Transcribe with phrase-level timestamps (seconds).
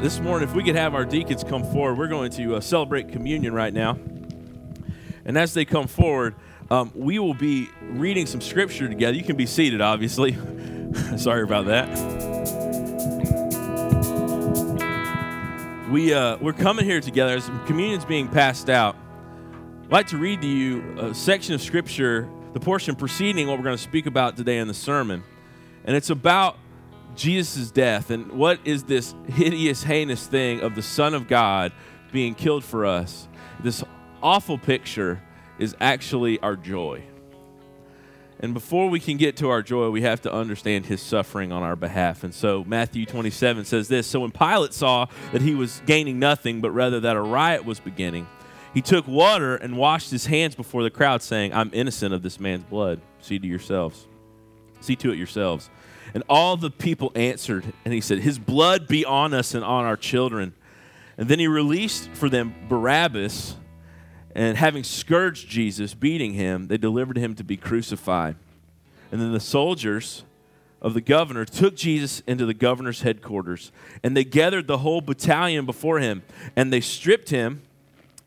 [0.00, 3.08] this morning, if we could have our deacons come forward, we're going to uh, celebrate
[3.08, 3.98] communion right now.
[5.24, 6.34] And as they come forward,
[6.70, 9.16] um, we will be reading some scripture together.
[9.16, 10.32] You can be seated, obviously.
[11.16, 11.88] Sorry about that.
[15.90, 18.96] We, uh, we're coming here together as communion's being passed out.
[19.84, 23.64] I'd like to read to you a section of scripture, the portion preceding what we're
[23.64, 25.24] going to speak about today in the sermon.
[25.84, 26.58] And it's about
[27.16, 31.72] Jesus' death and what is this hideous, heinous thing of the Son of God
[32.12, 33.28] being killed for us.
[33.60, 33.82] This
[34.22, 35.22] awful picture
[35.58, 37.02] is actually our joy.
[38.38, 41.62] And before we can get to our joy, we have to understand his suffering on
[41.62, 42.22] our behalf.
[42.22, 46.60] And so Matthew 27 says this So when Pilate saw that he was gaining nothing,
[46.60, 48.26] but rather that a riot was beginning,
[48.74, 52.38] he took water and washed his hands before the crowd, saying, I'm innocent of this
[52.38, 53.00] man's blood.
[53.20, 54.06] See to yourselves.
[54.80, 55.70] See to it yourselves.
[56.14, 59.84] And all the people answered, and he said, His blood be on us and on
[59.84, 60.54] our children.
[61.18, 63.56] And then he released for them Barabbas,
[64.34, 68.36] and having scourged Jesus, beating him, they delivered him to be crucified.
[69.10, 70.24] And then the soldiers
[70.82, 75.64] of the governor took Jesus into the governor's headquarters, and they gathered the whole battalion
[75.64, 76.22] before him,
[76.54, 77.62] and they stripped him,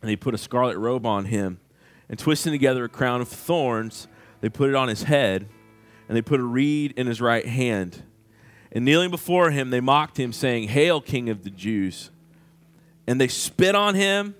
[0.02, 1.59] and they put a scarlet robe on him,
[2.09, 4.08] and twisting together a crown of thorns,
[4.42, 5.48] they put it on his head
[6.10, 8.02] and they put a reed in his right hand.
[8.72, 12.10] And kneeling before him, they mocked him, saying, Hail, King of the Jews.
[13.08, 14.36] And they spit on him,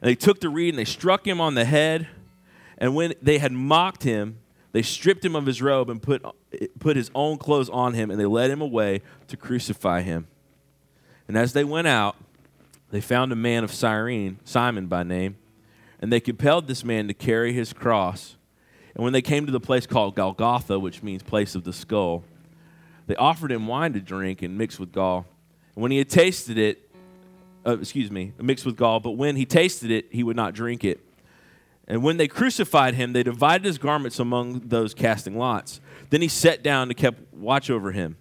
[0.00, 2.08] and they took the reed and they struck him on the head.
[2.76, 4.38] And when they had mocked him,
[4.72, 6.22] they stripped him of his robe and put,
[6.78, 10.26] put his own clothes on him, and they led him away to crucify him.
[11.26, 12.16] And as they went out,
[12.90, 15.36] they found a man of Cyrene, Simon by name,
[16.00, 18.36] and they compelled this man to carry his cross.
[18.94, 22.24] And when they came to the place called Golgotha, which means place of the skull,
[23.06, 25.26] they offered him wine to drink and mixed with gall.
[25.74, 26.90] And when he had tasted it,
[27.66, 30.84] uh, excuse me, mixed with gall, but when he tasted it, he would not drink
[30.84, 31.00] it.
[31.86, 35.80] And when they crucified him, they divided his garments among those casting lots.
[36.10, 38.16] Then he sat down and kept watch over him.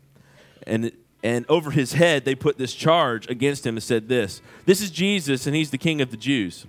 [0.65, 0.91] And,
[1.21, 4.91] and over his head, they put this charge against him and said, This, this is
[4.91, 6.65] Jesus, and he's the king of the Jews.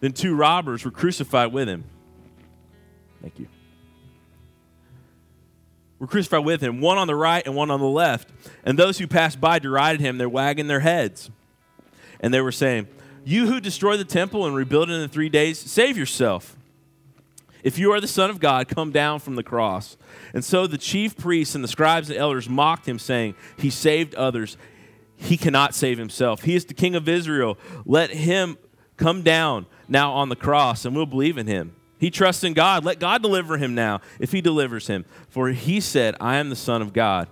[0.00, 1.84] Then two robbers were crucified with him
[3.24, 3.48] Thank you.
[5.98, 8.28] Were crucified with him, one on the right and one on the left.
[8.64, 10.18] And those who passed by derided him.
[10.18, 11.30] They're wagging their heads.
[12.20, 12.86] And they were saying,
[13.24, 16.58] You who destroy the temple and rebuild it in three days, save yourself.
[17.62, 19.96] If you are the Son of God, come down from the cross.
[20.34, 24.14] And so the chief priests and the scribes and elders mocked him, saying, He saved
[24.16, 24.58] others.
[25.16, 26.42] He cannot save himself.
[26.42, 27.56] He is the King of Israel.
[27.86, 28.58] Let him
[28.98, 31.74] come down now on the cross, and we'll believe in him.
[31.98, 32.84] He trusts in God.
[32.84, 35.04] Let God deliver him now if he delivers him.
[35.28, 37.28] For he said, I am the Son of God.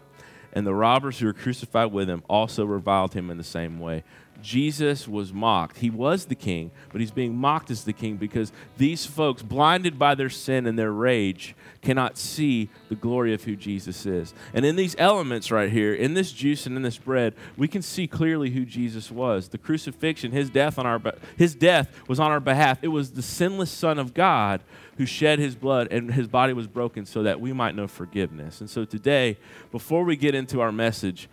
[0.53, 4.05] And the robbers who were crucified with him also reviled him in the same way.
[4.43, 5.79] Jesus was mocked.
[5.79, 9.99] He was the king, but he's being mocked as the king because these folks, blinded
[9.99, 14.35] by their sin and their rage, cannot see the glory of who Jesus is.
[14.53, 17.83] And in these elements right here, in this juice and in this bread, we can
[17.83, 19.49] see clearly who Jesus was.
[19.49, 21.01] The crucifixion, his death on our
[21.37, 22.79] his death was on our behalf.
[22.83, 24.63] It was the sinless son of God
[24.99, 28.61] who shed his blood and his body was broken so that we might know forgiveness.
[28.61, 29.39] And so today,
[29.71, 31.29] before we get into our message,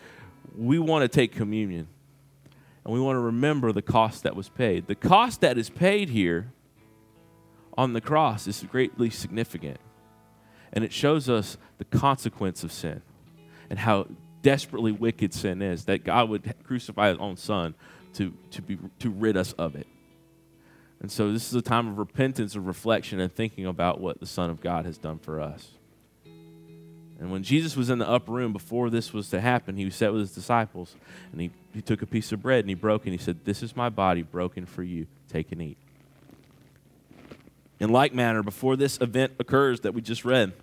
[0.55, 1.87] we want to take communion
[2.89, 4.87] and we want to remember the cost that was paid.
[4.87, 6.51] The cost that is paid here
[7.77, 9.77] on the cross is greatly significant.
[10.73, 13.03] And it shows us the consequence of sin
[13.69, 14.07] and how
[14.41, 17.75] desperately wicked sin is that God would crucify his own son
[18.13, 19.85] to, to, be, to rid us of it.
[20.99, 24.25] And so this is a time of repentance, of reflection, and thinking about what the
[24.25, 25.73] Son of God has done for us.
[27.19, 30.13] And when Jesus was in the upper room before this was to happen, he sat
[30.13, 30.95] with his disciples
[31.31, 33.43] and he, he took a piece of bread and he broke it and he said,
[33.43, 35.05] This is my body broken for you.
[35.27, 35.77] Take and eat.
[37.79, 40.53] In like manner, before this event occurs that we just read,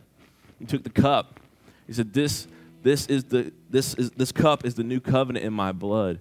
[0.59, 1.41] he took the cup.
[1.87, 2.49] He said, This,
[2.83, 6.21] this, is the, this, is, this cup is the new covenant in my blood.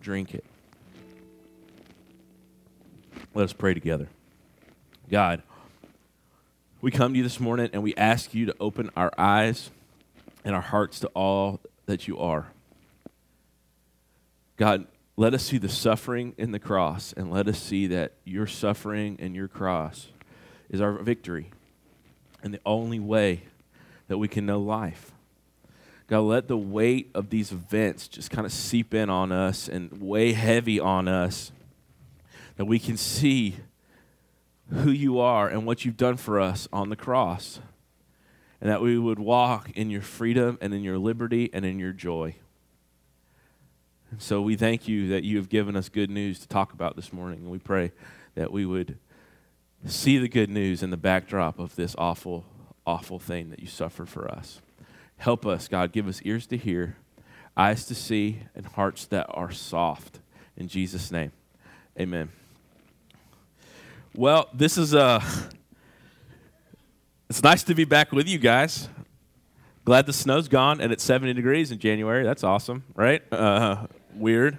[0.00, 0.44] Drink it.
[3.34, 4.08] Let us pray together.
[5.10, 5.42] God,
[6.84, 9.70] we come to you this morning and we ask you to open our eyes
[10.44, 12.48] and our hearts to all that you are.
[14.58, 14.86] God,
[15.16, 19.16] let us see the suffering in the cross and let us see that your suffering
[19.18, 20.08] and your cross
[20.68, 21.50] is our victory
[22.42, 23.44] and the only way
[24.08, 25.10] that we can know life.
[26.06, 30.02] God, let the weight of these events just kind of seep in on us and
[30.02, 31.50] weigh heavy on us
[32.58, 33.56] that we can see
[34.70, 37.60] who you are and what you've done for us on the cross.
[38.60, 41.92] And that we would walk in your freedom and in your liberty and in your
[41.92, 42.36] joy.
[44.18, 47.12] So we thank you that you have given us good news to talk about this
[47.12, 47.40] morning.
[47.40, 47.92] And we pray
[48.34, 48.98] that we would
[49.86, 52.44] see the good news in the backdrop of this awful,
[52.86, 54.60] awful thing that you suffered for us.
[55.18, 55.92] Help us, God.
[55.92, 56.96] Give us ears to hear,
[57.56, 60.20] eyes to see, and hearts that are soft.
[60.56, 61.32] In Jesus' name,
[61.98, 62.30] amen.
[64.16, 64.94] Well, this is.
[64.94, 65.20] Uh,
[67.28, 68.88] it's nice to be back with you guys.
[69.84, 72.22] Glad the snow's gone and it's 70 degrees in January.
[72.22, 73.22] That's awesome, right?
[73.32, 74.58] Uh, weird.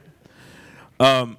[0.99, 1.37] Um,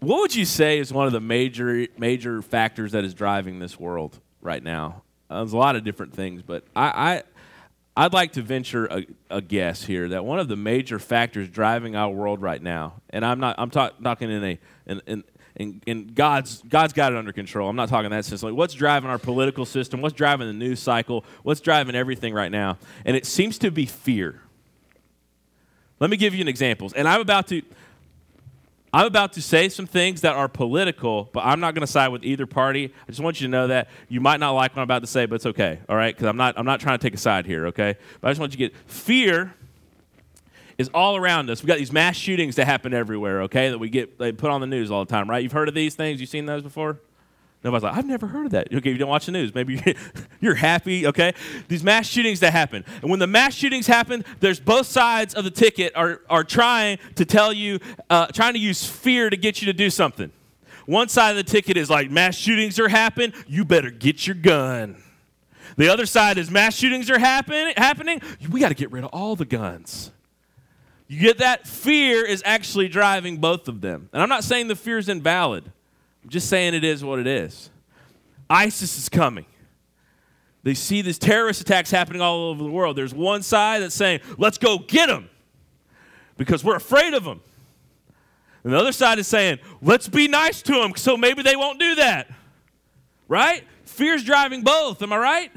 [0.00, 3.78] what would you say is one of the major major factors that is driving this
[3.78, 5.02] world right now?
[5.30, 7.22] Uh, there's a lot of different things, but I,
[7.96, 11.48] I would like to venture a, a, guess here that one of the major factors
[11.48, 15.24] driving our world right now, and I'm not I'm talk, talking in a in, in
[15.56, 17.68] and, and God's God's got it under control.
[17.68, 18.42] I'm not talking that sense.
[18.42, 20.00] Like what's driving our political system?
[20.00, 21.24] What's driving the news cycle?
[21.42, 22.78] What's driving everything right now?
[23.04, 24.40] And it seems to be fear.
[25.98, 26.92] Let me give you an example.
[26.94, 27.62] And I'm about to
[28.92, 32.08] I'm about to say some things that are political, but I'm not going to side
[32.08, 32.94] with either party.
[33.06, 35.06] I just want you to know that you might not like what I'm about to
[35.06, 35.80] say, but it's okay.
[35.88, 37.66] All right, because I'm not I'm not trying to take a side here.
[37.66, 39.54] Okay, but I just want you to get fear
[40.78, 41.62] is all around us.
[41.62, 44.60] We've got these mass shootings that happen everywhere, okay, that we get they put on
[44.60, 45.42] the news all the time, right?
[45.42, 46.20] You've heard of these things?
[46.20, 47.00] You've seen those before?
[47.64, 48.72] Nobody's like, I've never heard of that.
[48.72, 49.52] Okay, you don't watch the news.
[49.52, 49.82] Maybe
[50.40, 51.34] you're happy, okay?
[51.66, 52.84] These mass shootings that happen.
[53.02, 56.98] And when the mass shootings happen, there's both sides of the ticket are, are trying
[57.16, 60.30] to tell you, uh, trying to use fear to get you to do something.
[60.84, 64.36] One side of the ticket is like, mass shootings are happening, you better get your
[64.36, 65.02] gun.
[65.76, 69.10] The other side is mass shootings are happen, happening, we got to get rid of
[69.12, 70.12] all the guns.
[71.08, 71.66] You get that?
[71.66, 74.08] Fear is actually driving both of them.
[74.12, 75.70] And I'm not saying the fear is invalid,
[76.24, 77.70] I'm just saying it is what it is.
[78.48, 79.46] ISIS is coming.
[80.62, 82.96] They see these terrorist attacks happening all over the world.
[82.96, 85.30] There's one side that's saying, let's go get them
[86.36, 87.40] because we're afraid of them.
[88.64, 91.78] And the other side is saying, let's be nice to them so maybe they won't
[91.78, 92.28] do that.
[93.28, 93.62] Right?
[93.84, 95.02] Fear's driving both.
[95.02, 95.52] Am I right?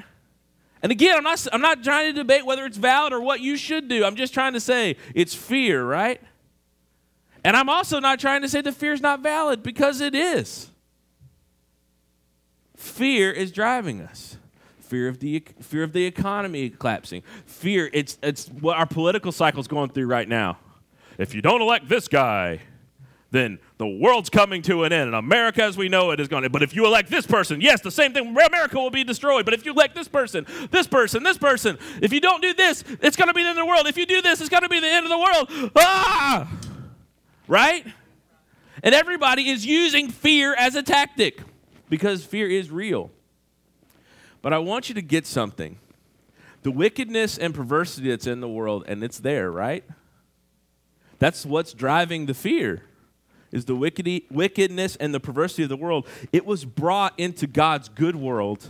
[0.81, 3.57] And again, I'm not, I'm not trying to debate whether it's valid or what you
[3.57, 4.05] should do.
[4.05, 6.21] I'm just trying to say it's fear, right?
[7.43, 10.69] And I'm also not trying to say the fear is not valid because it is.
[12.75, 14.37] Fear is driving us.
[14.79, 17.21] Fear of the fear of the economy collapsing.
[17.45, 20.57] Fear, it's it's what our political cycle is going through right now.
[21.17, 22.61] If you don't elect this guy,
[23.31, 26.43] then the world's coming to an end and America as we know it is going
[26.43, 26.49] to.
[26.49, 29.45] But if you elect this person, yes, the same thing, America will be destroyed.
[29.45, 32.83] But if you elect this person, this person, this person, if you don't do this,
[33.01, 33.85] it's going to be the end of the world.
[33.85, 35.71] If you do this, it's going to be the end of the world.
[35.75, 36.51] Ah!
[37.47, 37.85] Right?
[38.81, 41.41] And everybody is using fear as a tactic
[41.87, 43.11] because fear is real.
[44.41, 45.77] But I want you to get something.
[46.63, 49.83] The wickedness and perversity that's in the world, and it's there, right?
[51.19, 52.83] That's what's driving the fear
[53.51, 56.07] is the wickedness and the perversity of the world.
[56.31, 58.69] It was brought into God's good world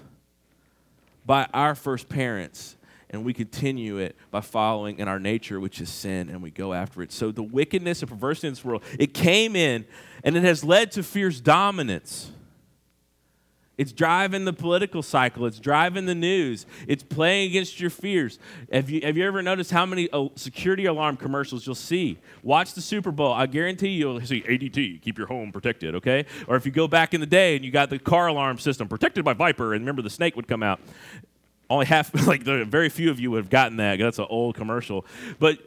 [1.26, 2.76] by our first parents.
[3.12, 6.74] And we continue it by following in our nature, which is sin, and we go
[6.74, 7.12] after it.
[7.12, 9.86] So the wickedness and perversity in this world, it came in
[10.24, 12.32] and it has led to fierce dominance.
[13.80, 15.46] It's driving the political cycle.
[15.46, 16.66] It's driving the news.
[16.86, 18.38] It's playing against your fears.
[18.74, 22.18] Have you, have you ever noticed how many uh, security alarm commercials you'll see?
[22.44, 23.32] Watch the Super Bowl.
[23.32, 26.26] I guarantee you'll see ADT, keep your home protected, okay?
[26.46, 28.90] Or if you go back in the day and you got the car alarm system
[28.90, 30.82] protected by Viper, and remember the snake would come out.
[31.70, 33.98] Only half, like, the very few of you would have gotten that.
[33.98, 35.06] That's an old commercial.
[35.40, 35.58] But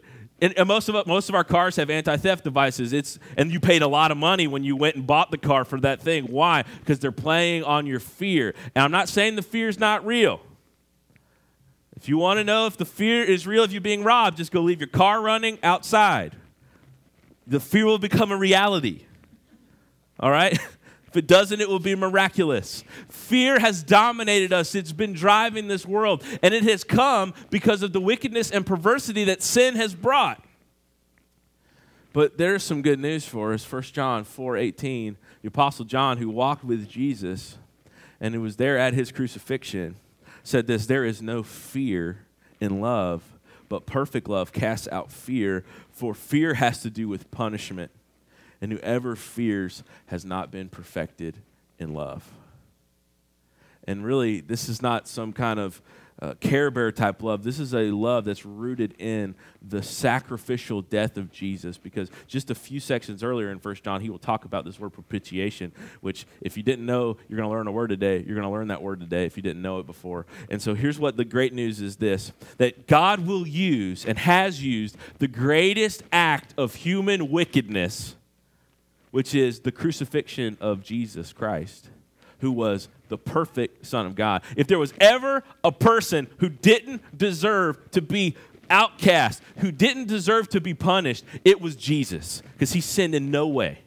[0.42, 2.92] and, and most of most of our cars have anti-theft devices.
[2.92, 5.64] It's and you paid a lot of money when you went and bought the car
[5.64, 6.24] for that thing.
[6.24, 6.64] Why?
[6.80, 8.54] Because they're playing on your fear.
[8.74, 10.40] And I'm not saying the fear is not real.
[11.96, 14.50] If you want to know if the fear is real of you being robbed, just
[14.50, 16.34] go leave your car running outside.
[17.46, 19.04] The fear will become a reality.
[20.18, 20.58] All right?
[21.12, 22.84] If it doesn't, it will be miraculous.
[23.10, 24.74] Fear has dominated us.
[24.74, 29.24] It's been driving this world, and it has come because of the wickedness and perversity
[29.24, 30.42] that sin has brought.
[32.14, 33.62] But there's some good news for us.
[33.62, 37.58] 1 John 4:18, the apostle John who walked with Jesus
[38.18, 39.96] and who was there at his crucifixion
[40.42, 42.20] said this, there is no fear
[42.58, 43.22] in love,
[43.68, 47.90] but perfect love casts out fear, for fear has to do with punishment
[48.62, 51.36] and whoever fears has not been perfected
[51.78, 52.32] in love.
[53.84, 55.82] And really, this is not some kind of
[56.20, 57.42] uh, care bear type love.
[57.42, 61.78] This is a love that's rooted in the sacrificial death of Jesus.
[61.78, 64.90] Because just a few sections earlier in First John, he will talk about this word
[64.90, 68.18] propitiation, which, if you didn't know, you're going to learn a word today.
[68.18, 70.26] You're going to learn that word today if you didn't know it before.
[70.48, 74.62] And so here's what the great news is this that God will use and has
[74.62, 78.14] used the greatest act of human wickedness,
[79.12, 81.88] which is the crucifixion of Jesus Christ
[82.42, 84.42] who was the perfect Son of God.
[84.56, 88.36] If there was ever a person who didn't deserve to be
[88.68, 93.46] outcast, who didn't deserve to be punished, it was Jesus, because he sinned in no
[93.46, 93.78] way.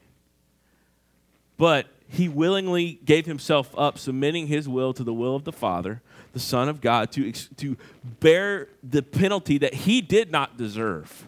[1.58, 6.02] But he willingly gave himself up, submitting his will to the will of the Father,
[6.32, 7.76] the Son of God, to, to
[8.22, 11.26] bear the penalty that he did not deserve,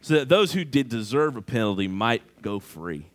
[0.00, 3.06] so that those who did deserve a penalty might go free.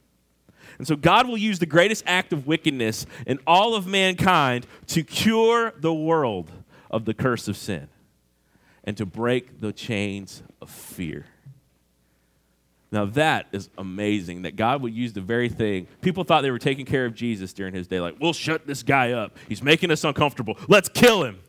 [0.77, 5.03] And so God will use the greatest act of wickedness in all of mankind to
[5.03, 6.51] cure the world
[6.91, 7.88] of the curse of sin
[8.83, 11.25] and to break the chains of fear.
[12.91, 15.86] Now, that is amazing that God would use the very thing.
[16.01, 18.00] People thought they were taking care of Jesus during his day.
[18.00, 19.38] Like, we'll shut this guy up.
[19.48, 20.57] He's making us uncomfortable.
[20.67, 21.39] Let's kill him.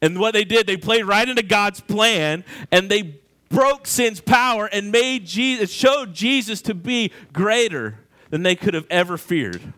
[0.00, 4.66] And what they did, they played right into God's plan and they broke sin's power
[4.66, 7.98] and made Jesus, showed Jesus to be greater
[8.30, 9.72] than they could have ever feared.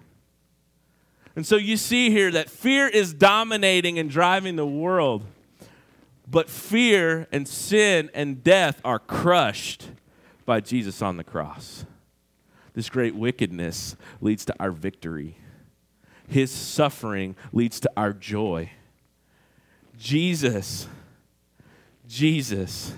[1.37, 5.25] And so you see here that fear is dominating and driving the world,
[6.29, 9.91] but fear and sin and death are crushed
[10.45, 11.85] by Jesus on the cross.
[12.75, 15.37] This great wickedness leads to our victory.
[16.27, 18.73] His suffering leads to our joy.
[19.99, 20.87] Jesus,
[22.07, 22.93] Jesus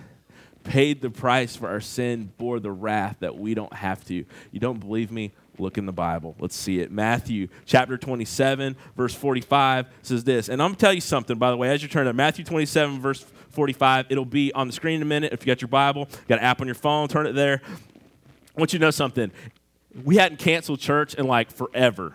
[0.64, 4.24] paid the price for our sin, bore the wrath that we don't have to.
[4.52, 5.32] You don't believe me?
[5.58, 6.36] Look in the Bible.
[6.38, 6.90] Let's see it.
[6.90, 10.48] Matthew chapter 27, verse 45 says this.
[10.48, 12.44] And I'm going to tell you something, by the way, as you turn to Matthew
[12.44, 15.32] 27, verse 45, it'll be on the screen in a minute.
[15.32, 17.60] If you got your Bible, got an app on your phone, turn it there.
[17.64, 19.30] I want you to know something.
[20.04, 22.14] We hadn't canceled church in like forever.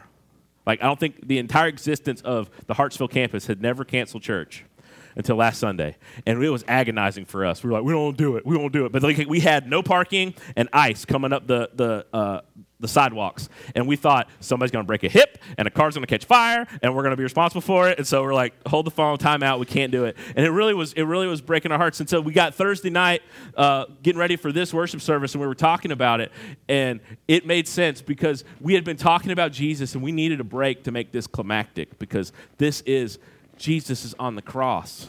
[0.65, 4.65] Like, I don't think the entire existence of the Hartsville campus had never canceled church
[5.15, 5.95] until last Sunday,
[6.25, 7.63] and it was agonizing for us.
[7.63, 8.91] We were like, we don't do it, we won't do it.
[8.91, 12.41] But like, we had no parking and ice coming up the the uh,
[12.79, 16.03] the sidewalks, and we thought somebody's going to break a hip and a car's going
[16.03, 17.97] to catch fire, and we're going to be responsible for it.
[17.97, 20.17] And so we're like, hold the phone, time out, we can't do it.
[20.35, 21.99] And it really was it really was breaking our hearts.
[21.99, 23.21] And so we got Thursday night
[23.55, 26.31] uh, getting ready for this worship service, and we were talking about it,
[26.67, 30.45] and it made sense because we had been talking about Jesus, and we needed a
[30.45, 33.19] break to make this climactic because this is
[33.57, 35.07] Jesus is on the cross.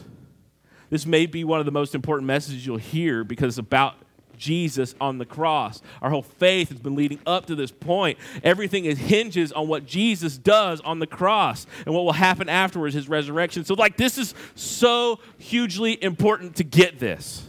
[0.89, 3.95] This may be one of the most important messages you'll hear because it's about
[4.37, 5.81] Jesus on the cross.
[6.01, 8.17] Our whole faith has been leading up to this point.
[8.43, 12.93] Everything is hinges on what Jesus does on the cross and what will happen afterwards,
[12.93, 13.65] his resurrection.
[13.65, 17.46] So, like, this is so hugely important to get this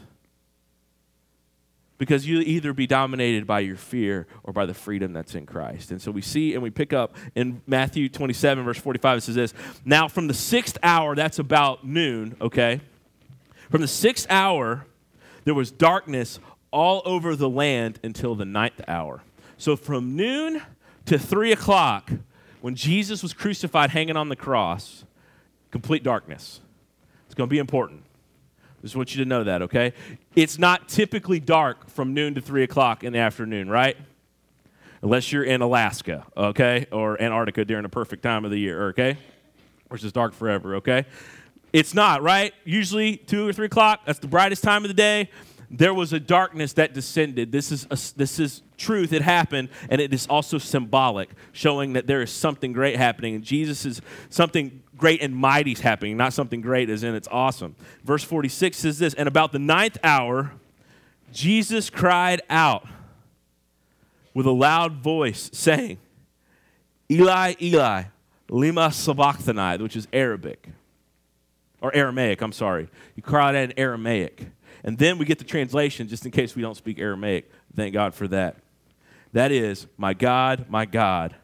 [1.98, 5.90] because you either be dominated by your fear or by the freedom that's in Christ.
[5.90, 9.34] And so we see and we pick up in Matthew 27, verse 45, it says
[9.34, 12.80] this Now, from the sixth hour, that's about noon, okay?
[13.70, 14.86] From the sixth hour,
[15.44, 16.38] there was darkness
[16.70, 19.22] all over the land until the ninth hour.
[19.56, 20.62] So from noon
[21.06, 22.10] to three o'clock,
[22.60, 25.04] when Jesus was crucified hanging on the cross,
[25.70, 26.60] complete darkness.
[27.26, 28.04] It's going to be important.
[28.82, 29.92] Just want you to know that, okay?
[30.38, 33.96] It's not typically dark from noon to 3 o'clock in the afternoon, right?
[35.02, 36.86] Unless you're in Alaska, okay?
[36.92, 39.18] Or Antarctica during the perfect time of the year, okay?
[39.88, 41.06] Which is dark forever, okay?
[41.72, 42.54] It's not, right?
[42.64, 45.28] Usually 2 or 3 o'clock, that's the brightest time of the day.
[45.72, 47.50] There was a darkness that descended.
[47.50, 49.12] This is, a, this is truth.
[49.12, 53.34] It happened, and it is also symbolic, showing that there is something great happening.
[53.34, 57.28] And Jesus is something great and mighty is happening, not something great as in it's
[57.30, 57.76] awesome.
[58.04, 60.52] Verse 46 says this And about the ninth hour,
[61.32, 62.86] Jesus cried out
[64.34, 65.98] with a loud voice, saying,
[67.10, 68.04] Eli, Eli,
[68.50, 70.68] lima sabachthani, which is Arabic,
[71.80, 72.88] or Aramaic, I'm sorry.
[73.14, 74.46] He cried out in Aramaic.
[74.84, 77.50] And then we get the translation, just in case we don't speak Aramaic.
[77.74, 78.56] Thank God for that.
[79.32, 81.34] That is, My God, my God,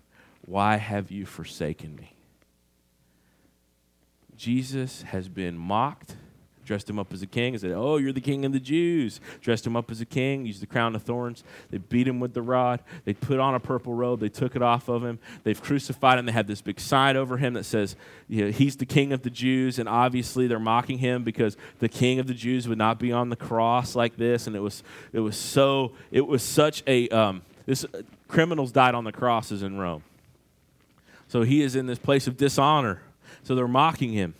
[0.46, 2.13] why have you forsaken me?
[4.44, 6.16] Jesus has been mocked,
[6.66, 9.18] dressed him up as a king, and said, Oh, you're the king of the Jews.
[9.40, 11.42] Dressed him up as a king, used the crown of thorns.
[11.70, 12.82] They beat him with the rod.
[13.06, 14.20] They put on a purple robe.
[14.20, 15.18] They took it off of him.
[15.44, 16.26] They've crucified him.
[16.26, 17.96] They have this big sign over him that says,
[18.28, 19.78] you know, He's the king of the Jews.
[19.78, 23.30] And obviously, they're mocking him because the king of the Jews would not be on
[23.30, 24.46] the cross like this.
[24.46, 24.82] And it was,
[25.14, 29.62] it was so, it was such a, um, this, uh, criminals died on the crosses
[29.62, 30.04] in Rome.
[31.28, 33.00] So he is in this place of dishonor.
[33.44, 34.34] So they're mocking him.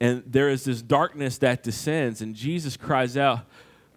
[0.00, 3.40] and there is this darkness that descends, and Jesus cries out,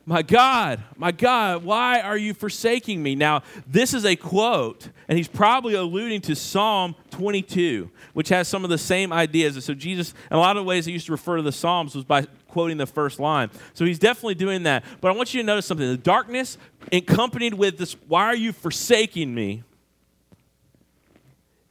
[0.03, 3.13] my God, my God, why are you forsaking me?
[3.13, 8.63] Now, this is a quote, and he's probably alluding to Psalm 22, which has some
[8.63, 9.55] of the same ideas.
[9.55, 11.93] And so, Jesus, in a lot of ways, he used to refer to the Psalms
[11.93, 13.51] was by quoting the first line.
[13.75, 14.83] So, he's definitely doing that.
[15.01, 16.57] But I want you to notice something the darkness,
[16.91, 19.63] accompanied with this, why are you forsaking me,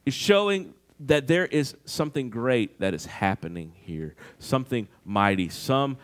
[0.05, 0.73] is showing
[1.07, 5.97] that there is something great that is happening here, something mighty, some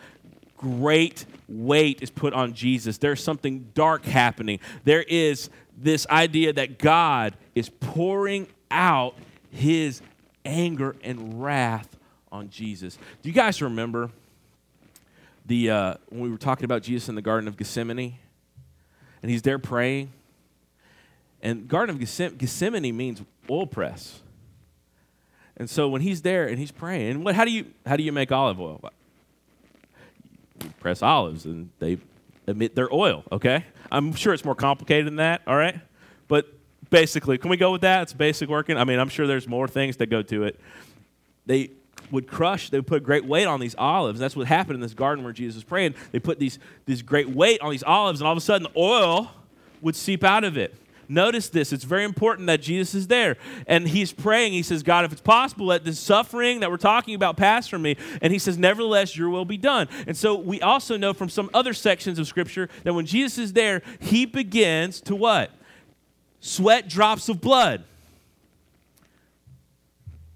[0.56, 2.98] great weight is put on Jesus.
[2.98, 4.58] There's something dark happening.
[4.84, 9.14] There is this idea that God is pouring out
[9.50, 10.02] his
[10.44, 11.96] anger and wrath
[12.30, 12.98] on Jesus.
[13.22, 14.10] Do you guys remember
[15.46, 18.18] the uh, when we were talking about Jesus in the Garden of Gethsemane?
[19.22, 20.12] And he's there praying.
[21.40, 24.20] And Garden of Gethsemane means oil press.
[25.58, 28.02] And so when he's there and he's praying, and what, how do you how do
[28.02, 28.80] you make olive oil?
[30.62, 31.98] You press olives and they
[32.46, 33.24] emit their oil.
[33.32, 35.42] Okay, I'm sure it's more complicated than that.
[35.46, 35.80] All right,
[36.28, 36.46] but
[36.90, 38.02] basically, can we go with that?
[38.02, 38.76] It's basic working.
[38.76, 40.60] I mean, I'm sure there's more things that go to it.
[41.46, 41.70] They
[42.10, 44.18] would crush, they would put great weight on these olives.
[44.18, 45.94] That's what happened in this garden where Jesus was praying.
[46.12, 48.80] They put these, these great weight on these olives, and all of a sudden, the
[48.80, 49.30] oil
[49.82, 50.74] would seep out of it.
[51.08, 51.72] Notice this.
[51.72, 53.36] It's very important that Jesus is there.
[53.66, 54.52] And he's praying.
[54.52, 57.82] He says, God, if it's possible, let this suffering that we're talking about pass from
[57.82, 57.96] me.
[58.20, 59.88] And he says, Nevertheless, your will be done.
[60.06, 63.52] And so we also know from some other sections of Scripture that when Jesus is
[63.54, 65.50] there, he begins to what?
[66.40, 67.84] Sweat drops of blood.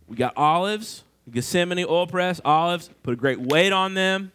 [0.08, 4.32] We got olives, Gethsemane oil press, olives, put a great weight on them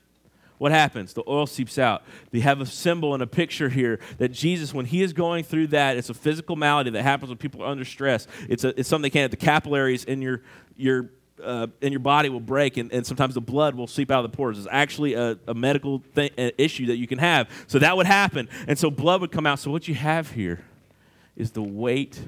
[0.57, 1.13] what happens?
[1.13, 2.03] The oil seeps out.
[2.31, 5.67] They have a symbol and a picture here that Jesus, when he is going through
[5.67, 8.27] that, it's a physical malady that happens when people are under stress.
[8.49, 10.41] It's, a, it's something they can't, the capillaries in your,
[10.75, 11.09] your,
[11.43, 14.31] uh, in your body will break, and, and sometimes the blood will seep out of
[14.31, 14.57] the pores.
[14.57, 17.49] It's actually a, a medical issue that you can have.
[17.67, 18.49] So that would happen.
[18.67, 19.59] And so blood would come out.
[19.59, 20.61] So what you have here
[21.35, 22.19] is the weight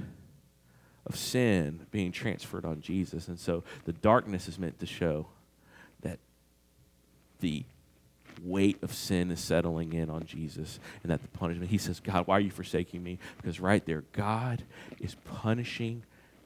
[1.08, 3.28] of sin being transferred on Jesus.
[3.28, 5.26] And so the darkness is meant to show
[6.02, 6.20] that
[7.40, 7.64] the
[8.44, 12.28] weight of sin is settling in on Jesus and that the punishment, he says, God,
[12.28, 13.20] why are you forsaking me?
[13.38, 14.64] Because right there, God
[15.00, 16.04] is punishing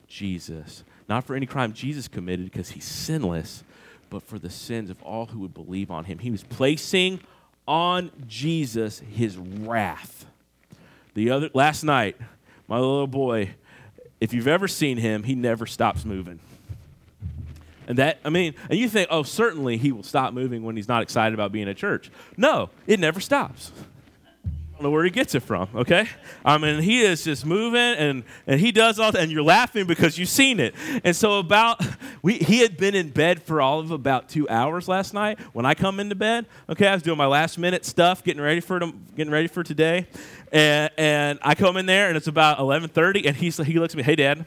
[0.08, 0.84] Jesus.
[1.10, 3.64] Not for any crime Jesus committed because he's sinless,
[4.10, 6.20] but for the sins of all who would believe on him.
[6.20, 7.20] He was placing
[7.68, 10.26] on Jesus his wrath.
[11.14, 12.18] The other last night,
[12.68, 13.56] my little boy,
[14.20, 16.40] if you've ever seen him, he never stops moving.
[17.88, 20.88] And that, I mean, and you think, oh, certainly he will stop moving when he's
[20.88, 22.12] not excited about being at church.
[22.38, 23.72] No, it never stops.
[24.74, 26.10] I don't know where he gets it from, okay?
[26.44, 29.86] I mean, he is just moving and, and he does all that, and you're laughing
[29.86, 30.74] because you've seen it.
[31.04, 31.80] And so, about,
[32.24, 35.66] we, he had been in bed for all of about two hours last night when
[35.68, 36.48] I come into bed.
[36.70, 38.80] Okay, I was doing my last minute stuff, getting ready for,
[39.16, 40.08] getting ready for today.
[40.52, 43.98] And, and I come in there and it's about 11.30 and he's, he looks at
[43.98, 44.44] me, hey, Dad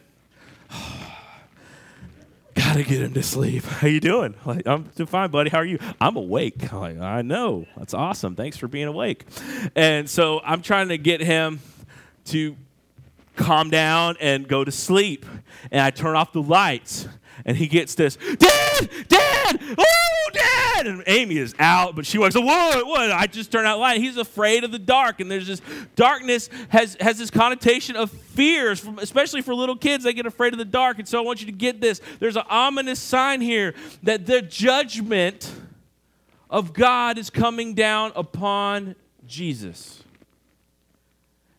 [2.77, 3.65] gotta get him to sleep.
[3.65, 4.35] How you doing?
[4.45, 5.51] Like, I'm doing fine, buddy.
[5.51, 5.79] How are you?
[6.01, 6.73] I'm awake.
[6.73, 7.67] I'm like, I know.
[7.77, 8.37] That's awesome.
[8.37, 9.25] Thanks for being awake.
[9.75, 11.61] And so I'm trying to get him
[12.27, 12.57] to
[13.35, 15.25] calm down and go to sleep.
[15.71, 17.09] And I turn off the lights.
[17.45, 20.16] And he gets this, Dad, Dad, oh,
[20.85, 23.11] And Amy is out, but she wakes up, what, what?
[23.11, 24.01] I just turned out light.
[24.01, 25.21] He's afraid of the dark.
[25.21, 25.63] And there's this
[25.95, 30.05] darkness has, has this connotation of fears, from, especially for little kids.
[30.05, 30.99] They get afraid of the dark.
[30.99, 32.01] And so I want you to get this.
[32.19, 35.51] There's an ominous sign here that the judgment
[36.51, 40.03] of God is coming down upon Jesus.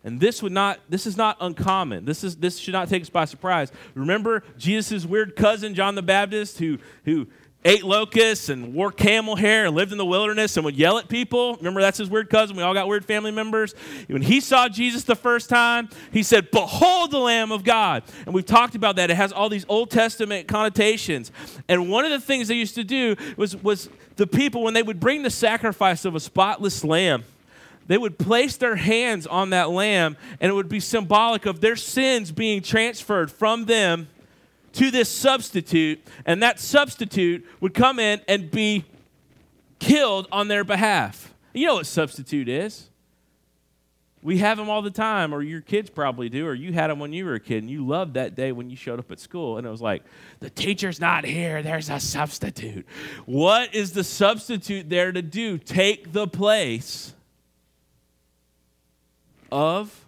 [0.04, 2.06] And this would not this is not uncommon.
[2.06, 3.74] This is this should not take us by surprise.
[3.94, 7.28] Remember Jesus' weird cousin John the Baptist who who
[7.66, 11.10] ate locusts and wore camel hair and lived in the wilderness and would yell at
[11.10, 11.56] people.
[11.58, 12.56] Remember that's his weird cousin.
[12.56, 13.74] We all got weird family members.
[14.08, 18.34] When he saw Jesus the first time, he said, "Behold the lamb of God." And
[18.34, 19.10] we've talked about that.
[19.10, 21.32] It has all these Old Testament connotations.
[21.68, 24.84] And one of the things they used to do was was the people when they
[24.84, 27.24] would bring the sacrifice of a spotless lamb
[27.88, 31.78] they would place their hands on that lamb, and it would be symbolic of their
[31.78, 34.10] sins being transferred from them
[34.78, 38.86] to this substitute, and that substitute would come in and be
[39.80, 41.34] killed on their behalf.
[41.54, 42.90] You know what substitute is?
[44.22, 47.00] We have them all the time, or your kids probably do, or you had them
[47.00, 49.20] when you were a kid, and you loved that day when you showed up at
[49.20, 50.04] school, and it was like,
[50.42, 52.86] the teacher's not here, there's a substitute.
[53.26, 55.58] What is the substitute there to do?
[55.58, 57.14] Take the place
[59.52, 60.06] of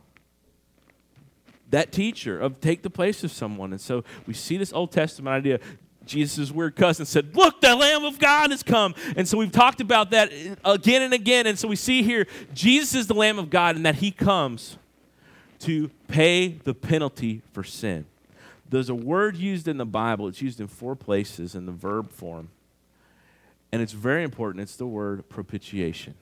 [1.69, 3.71] that teacher, of take the place of someone.
[3.71, 5.59] And so we see this Old Testament idea.
[6.05, 8.95] Jesus' weird cousin said, Look, the Lamb of God has come.
[9.15, 10.31] And so we've talked about that
[10.65, 11.45] uh, again and again.
[11.45, 14.77] And so we see here Jesus is the Lamb of God and that he comes
[15.59, 18.05] to pay the penalty for sin.
[18.69, 22.11] There's a word used in the Bible, it's used in four places in the verb
[22.11, 22.49] form.
[23.71, 24.63] And it's very important.
[24.63, 26.15] It's the word propitiation.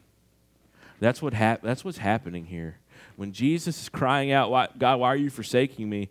[1.00, 2.78] That's, what hap- that's what's happening here.
[3.18, 6.10] When Jesus is crying out, why, God, why are you forsaking me?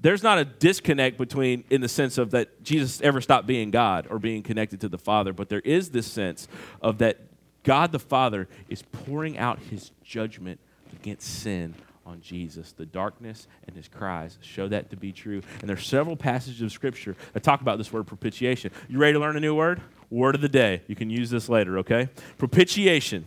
[0.00, 4.08] There's not a disconnect between, in the sense of that Jesus ever stopped being God
[4.10, 6.48] or being connected to the Father, but there is this sense
[6.80, 7.18] of that
[7.62, 10.58] God the Father is pouring out his judgment
[10.94, 11.74] against sin
[12.06, 12.72] on Jesus.
[12.72, 15.42] The darkness and his cries show that to be true.
[15.60, 18.72] And there's several passages of Scripture that talk about this word propitiation.
[18.88, 19.82] You ready to learn a new word?
[20.08, 20.80] Word of the day.
[20.86, 22.08] You can use this later, okay?
[22.38, 23.26] Propitiation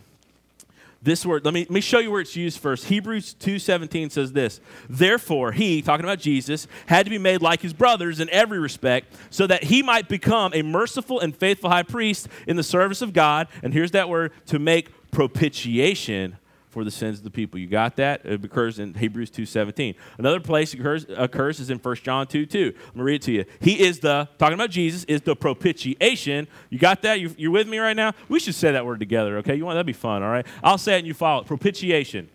[1.04, 2.86] this word let me, let me show you where it's used first.
[2.86, 7.72] Hebrews 2.17 says this therefore he talking about jesus had to be made like his
[7.72, 12.28] brothers in every respect so that he might become a merciful and faithful high priest
[12.46, 16.36] in the service of god and here's that word to make propitiation
[16.74, 17.60] for the sins of the people.
[17.60, 18.22] You got that?
[18.24, 19.94] It occurs in Hebrews 2.17.
[20.18, 22.58] Another place occurs, occurs is in 1 John 2, 2.
[22.58, 23.44] I'm going to read it to you.
[23.60, 26.48] He is the, talking about Jesus, is the propitiation.
[26.68, 27.20] You got that?
[27.20, 28.12] You, you're with me right now?
[28.28, 29.54] We should say that word together, okay?
[29.54, 30.46] You want That'd be fun, all right?
[30.62, 31.46] I'll say it and you follow it.
[31.46, 32.28] Propitiation.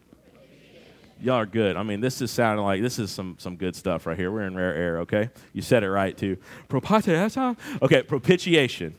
[1.21, 1.75] Y'all are good.
[1.75, 4.31] I mean, this is sounding like this is some, some good stuff right here.
[4.31, 5.29] We're in rare air, okay?
[5.51, 6.37] You said it right, too.
[6.69, 7.57] Propitiation.
[7.81, 8.95] Okay, propitiation.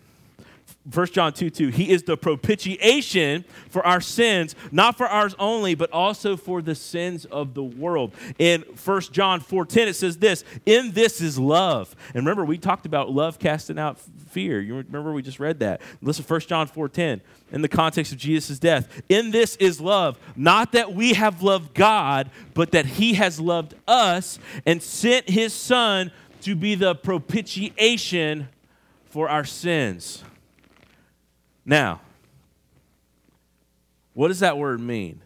[0.93, 5.75] 1 John 2 2, he is the propitiation for our sins, not for ours only,
[5.75, 8.13] but also for the sins of the world.
[8.39, 11.95] In 1 John 4 10, it says this In this is love.
[12.09, 13.99] And remember, we talked about love casting out
[14.31, 14.61] fear.
[14.61, 15.81] You remember we just read that.
[16.03, 17.21] Listen, 1 John 4 10,
[17.53, 19.03] in the context of Jesus' death.
[19.09, 23.75] In this is love, not that we have loved God, but that he has loved
[23.87, 26.11] us and sent his Son
[26.43, 28.49] to be the propitiation
[29.11, 30.25] for our sins.
[31.65, 32.01] Now,
[34.15, 35.23] what does that word mean?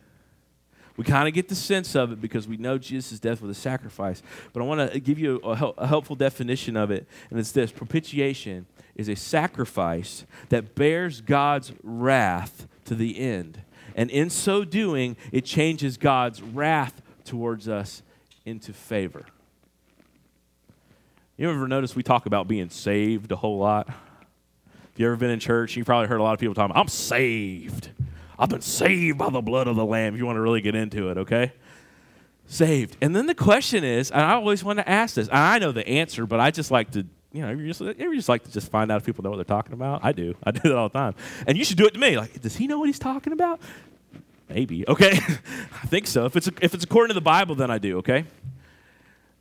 [0.97, 3.61] We kind of get the sense of it because we know Jesus' death was a
[3.61, 4.23] sacrifice.
[4.53, 7.73] But I want to give you a, a, helpful definition of it, and it's this
[7.73, 13.63] propitiation is a sacrifice that bears God's wrath to the end.
[13.97, 18.03] And in so doing, it changes God's wrath towards us
[18.45, 19.25] into favor.
[21.37, 23.89] You ever notice we talk about being saved a whole lot?
[24.97, 27.91] You ever been in church, you probably heard a lot of people talking I'm saved.
[28.39, 30.15] I've been saved by the blood of the Lamb.
[30.15, 31.53] If you want to really get into it, okay?
[32.47, 32.97] Saved.
[33.01, 35.87] And then the question is, and I always want to ask this, I know the
[35.89, 38.71] answer, but I just like to, you know, you just, you just like to just
[38.71, 40.05] find out if people know what they're talking about.
[40.05, 40.37] I do.
[40.45, 41.15] I do that all the time.
[41.47, 42.17] And you should do it to me.
[42.17, 43.61] Like, does he know what he's talking about?
[44.49, 44.87] Maybe.
[44.87, 45.13] Okay.
[45.13, 46.27] I think so.
[46.27, 48.25] If it's, if it's according to the Bible, then I do, okay?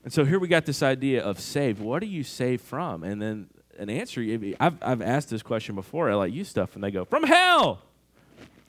[0.03, 1.79] And so here we got this idea of saved.
[1.79, 3.03] What are you saved from?
[3.03, 4.21] And then an answer.
[4.59, 7.81] I've, I've asked this question before at like you stuff, and they go, From hell!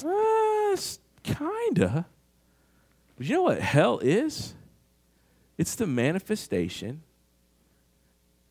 [0.05, 0.77] Uh,
[1.23, 2.07] kinda.
[3.17, 4.55] But you know what hell is?
[5.57, 7.03] It's the manifestation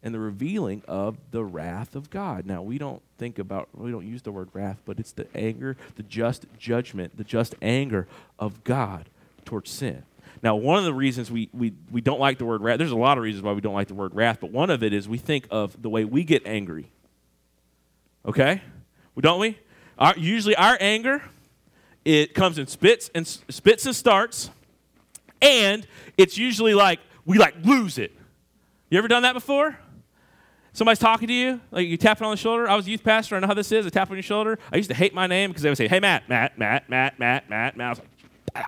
[0.01, 2.45] and the revealing of the wrath of God.
[2.45, 5.77] Now, we don't think about, we don't use the word wrath, but it's the anger,
[5.95, 9.09] the just judgment, the just anger of God
[9.45, 10.03] towards sin.
[10.43, 12.97] Now, one of the reasons we, we, we don't like the word wrath, there's a
[12.97, 15.07] lot of reasons why we don't like the word wrath, but one of it is
[15.07, 16.91] we think of the way we get angry.
[18.25, 18.61] Okay?
[19.17, 19.57] Don't we?
[19.97, 21.23] Our, usually our anger,
[22.03, 24.49] it comes in spits and spits and starts,
[25.41, 28.11] and it's usually like we like lose it.
[28.89, 29.77] You ever done that before?
[30.73, 32.67] Somebody's talking to you, like you tap it on the shoulder.
[32.67, 33.35] I was a youth pastor.
[33.35, 33.85] I know how this is.
[33.85, 34.57] I tap on your shoulder.
[34.73, 37.19] I used to hate my name because they would say, "Hey, Matt, Matt, Matt, Matt,
[37.19, 37.85] Matt, Matt." Matt.
[37.85, 38.07] I was like,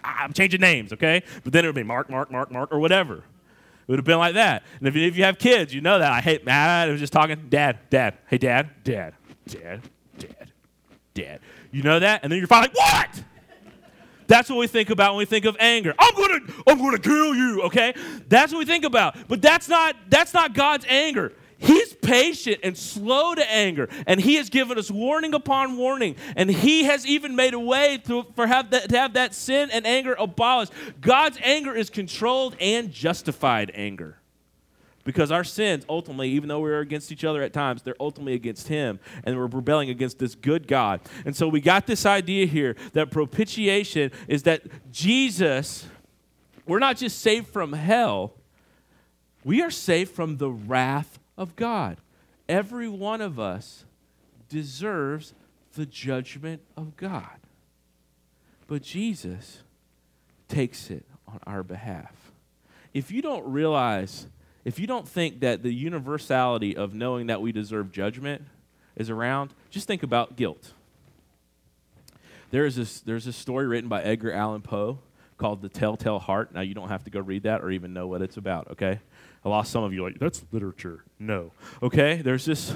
[0.03, 1.23] I'm changing names, okay?
[1.43, 3.17] But then it would be Mark, Mark, Mark, Mark, or whatever.
[3.17, 3.23] It
[3.87, 4.63] would have been like that.
[4.79, 6.11] And if, if you have kids, you know that.
[6.11, 6.87] I hate Matt.
[6.87, 9.13] I was just talking, Dad, Dad, hey, Dad, Dad,
[9.47, 9.81] Dad,
[10.17, 10.51] Dad,
[11.13, 11.39] Dad.
[11.71, 12.23] You know that?
[12.23, 13.23] And then you're finally like, what?
[14.27, 15.93] That's what we think about when we think of anger.
[15.99, 17.93] I'm gonna, I'm gonna kill you, okay?
[18.27, 19.27] That's what we think about.
[19.27, 21.33] But that's not, that's not God's anger.
[21.57, 26.49] He's patient and slow to anger, and He has given us warning upon warning, and
[26.49, 29.85] He has even made a way to, for have that, to have that sin and
[29.87, 30.73] anger abolished.
[30.99, 34.17] God's anger is controlled and justified anger.
[35.05, 38.67] Because our sins, ultimately, even though we're against each other at times, they're ultimately against
[38.67, 40.99] Him, and we're rebelling against this good God.
[41.25, 45.85] And so we got this idea here that propitiation is that Jesus,
[46.65, 48.33] we're not just saved from hell,
[49.43, 51.97] we are saved from the wrath of God.
[52.47, 53.85] Every one of us
[54.49, 55.33] deserves
[55.75, 57.39] the judgment of God.
[58.67, 59.63] But Jesus
[60.47, 62.31] takes it on our behalf.
[62.93, 64.27] If you don't realize
[64.63, 68.41] if you don't think that the universality of knowing that we deserve judgment
[68.95, 70.73] is around, just think about guilt.
[72.49, 74.99] There is this, there's a story written by Edgar Allan Poe
[75.37, 76.53] called The Telltale Heart.
[76.53, 78.99] Now, you don't have to go read that or even know what it's about, okay?
[79.45, 81.03] I lost some of you like, that's literature.
[81.19, 81.51] No.
[81.83, 82.15] Okay?
[82.23, 82.73] There's this,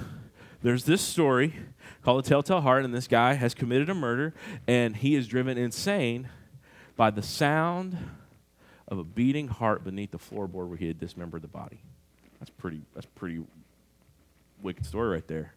[0.62, 1.56] there's this story
[2.04, 4.36] called The Telltale Heart, and this guy has committed a murder,
[4.68, 6.30] and he is driven insane
[6.96, 7.98] by the sound
[8.88, 11.82] of a beating heart beneath the floorboard where he had dismembered the body.
[12.40, 13.44] That's pretty, that's pretty
[14.62, 15.54] wicked story right there.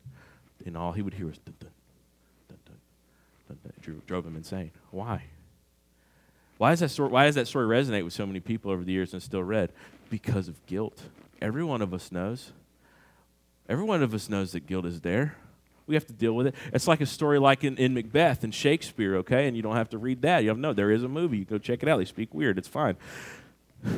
[0.65, 1.71] And all he would hear was dun dun,
[2.49, 2.77] dun dun,
[3.49, 3.73] dun dun.
[3.77, 4.71] It drove, drove him insane.
[4.91, 5.25] Why?
[6.59, 8.93] Why does, that story, why does that story resonate with so many people over the
[8.93, 9.73] years and still read?
[10.13, 11.05] Because of guilt.
[11.41, 12.53] Every one of us knows.
[13.67, 15.39] Every one of us knows that guilt is there.
[15.87, 16.55] We have to deal with it.
[16.71, 19.49] It's like a story like in, in Macbeth and Shakespeare, okay?
[19.49, 20.43] And you don't have to read that.
[20.43, 21.39] You have no, there is a movie.
[21.39, 21.97] You go check it out.
[21.97, 22.59] They speak weird.
[22.59, 22.99] It's fine.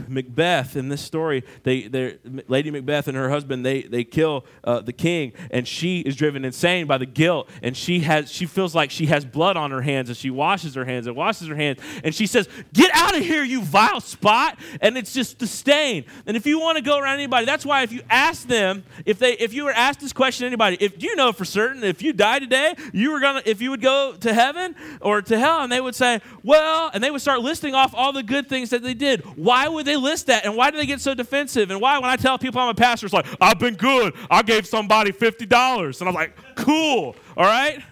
[0.09, 2.19] Macbeth in this story, they,
[2.49, 6.45] Lady Macbeth and her husband, they, they kill uh, the king, and she is driven
[6.45, 9.83] insane by the guilt, and she has she feels like she has blood on her
[9.83, 13.17] hands, and she washes her hands and washes her hands, and she says, "Get out
[13.17, 16.05] of here, you vile spot!" And it's just the stain.
[16.27, 19.19] And if you want to go around anybody, that's why if you ask them, if
[19.19, 22.13] they if you were asked this question, anybody, if you know for certain, if you
[22.13, 25.71] die today, you were gonna if you would go to heaven or to hell, and
[25.71, 28.83] they would say, "Well," and they would start listing off all the good things that
[28.83, 29.23] they did.
[29.37, 30.45] Why would they list that?
[30.45, 31.71] And why do they get so defensive?
[31.71, 34.15] And why, when I tell people I'm a pastor, it's like, I've been good.
[34.31, 36.01] I gave somebody $50.
[36.01, 37.83] And I'm like, cool, all right?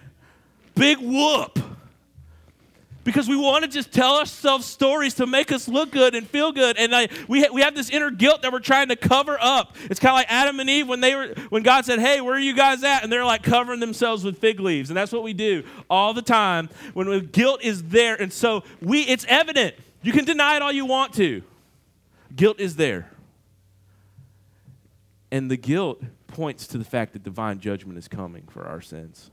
[0.75, 1.59] Big whoop.
[3.03, 6.53] Because we want to just tell ourselves stories to make us look good and feel
[6.53, 6.77] good.
[6.77, 9.75] And I, we, ha- we have this inner guilt that we're trying to cover up.
[9.89, 12.33] It's kind of like Adam and Eve when, they were, when God said, Hey, where
[12.33, 13.03] are you guys at?
[13.03, 14.89] And they're like covering themselves with fig leaves.
[14.89, 18.15] And that's what we do all the time when guilt is there.
[18.15, 19.75] And so we, it's evident.
[20.01, 21.43] You can deny it all you want to.
[22.35, 23.11] Guilt is there.
[25.31, 29.31] And the guilt points to the fact that divine judgment is coming for our sins.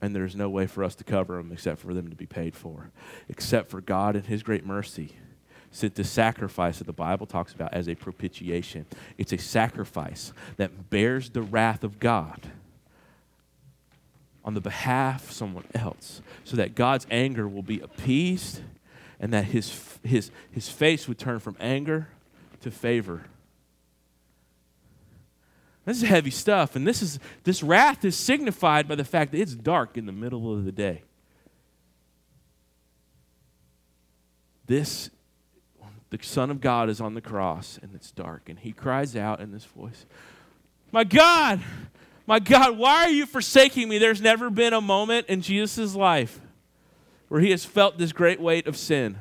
[0.00, 2.54] And there's no way for us to cover them except for them to be paid
[2.54, 2.90] for,
[3.28, 5.14] except for God and His great mercy
[5.70, 8.86] sent the sacrifice that the Bible talks about as a propitiation.
[9.16, 12.40] It's a sacrifice that bears the wrath of God
[14.44, 18.62] on the behalf of someone else so that God's anger will be appeased
[19.20, 22.08] and that his, his, his face would turn from anger
[22.60, 23.24] to favor.
[25.84, 29.40] This is heavy stuff, and this, is, this wrath is signified by the fact that
[29.40, 31.02] it's dark in the middle of the day.
[34.66, 35.08] This,
[36.10, 39.40] the Son of God is on the cross, and it's dark, and he cries out
[39.40, 40.04] in this voice,
[40.92, 41.60] My God,
[42.26, 43.96] my God, why are you forsaking me?
[43.96, 46.38] There's never been a moment in Jesus' life
[47.28, 49.18] where he has felt this great weight of sin.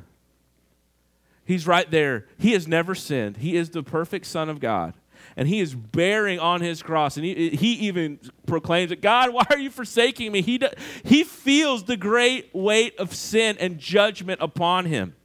[1.45, 2.25] He's right there.
[2.37, 3.37] He has never sinned.
[3.37, 4.93] He is the perfect Son of God.
[5.35, 7.15] And he is bearing on his cross.
[7.15, 10.41] And he, he even proclaims it God, why are you forsaking me?
[10.41, 10.61] He,
[11.03, 15.15] he feels the great weight of sin and judgment upon him.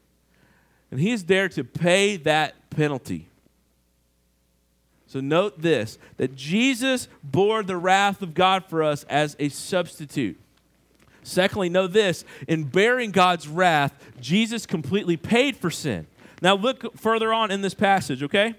[0.91, 3.29] And he is there to pay that penalty.
[5.07, 10.41] So note this that Jesus bore the wrath of God for us as a substitute.
[11.23, 16.07] Secondly, know this in bearing God's wrath, Jesus completely paid for sin.
[16.41, 18.55] Now, look further on in this passage, okay?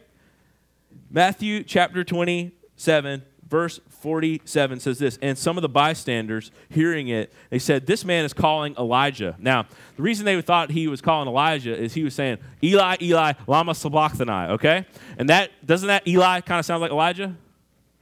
[1.12, 7.60] Matthew chapter 27, verse 47 says this And some of the bystanders, hearing it, they
[7.60, 9.36] said, This man is calling Elijah.
[9.38, 9.66] Now,
[9.98, 13.76] the reason they thought he was calling Elijah is he was saying, Eli, Eli, Lama
[13.76, 14.86] Sabachthani, okay?
[15.18, 17.36] And that, doesn't that Eli kind of sound like Elijah?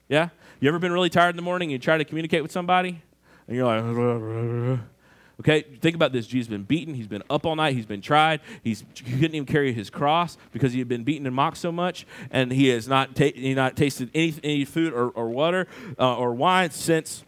[0.07, 0.29] Yeah?
[0.59, 3.01] You ever been really tired in the morning and you try to communicate with somebody?
[3.47, 4.79] And you're like,
[5.41, 6.27] okay, think about this.
[6.27, 6.93] Jesus has been beaten.
[6.93, 7.75] He's been up all night.
[7.75, 8.41] He's been tried.
[8.63, 11.71] He's, he couldn't even carry his cross because he had been beaten and mocked so
[11.71, 15.67] much, and he has not, ta- he not tasted any, any food or, or water
[15.99, 17.23] uh, or wine since,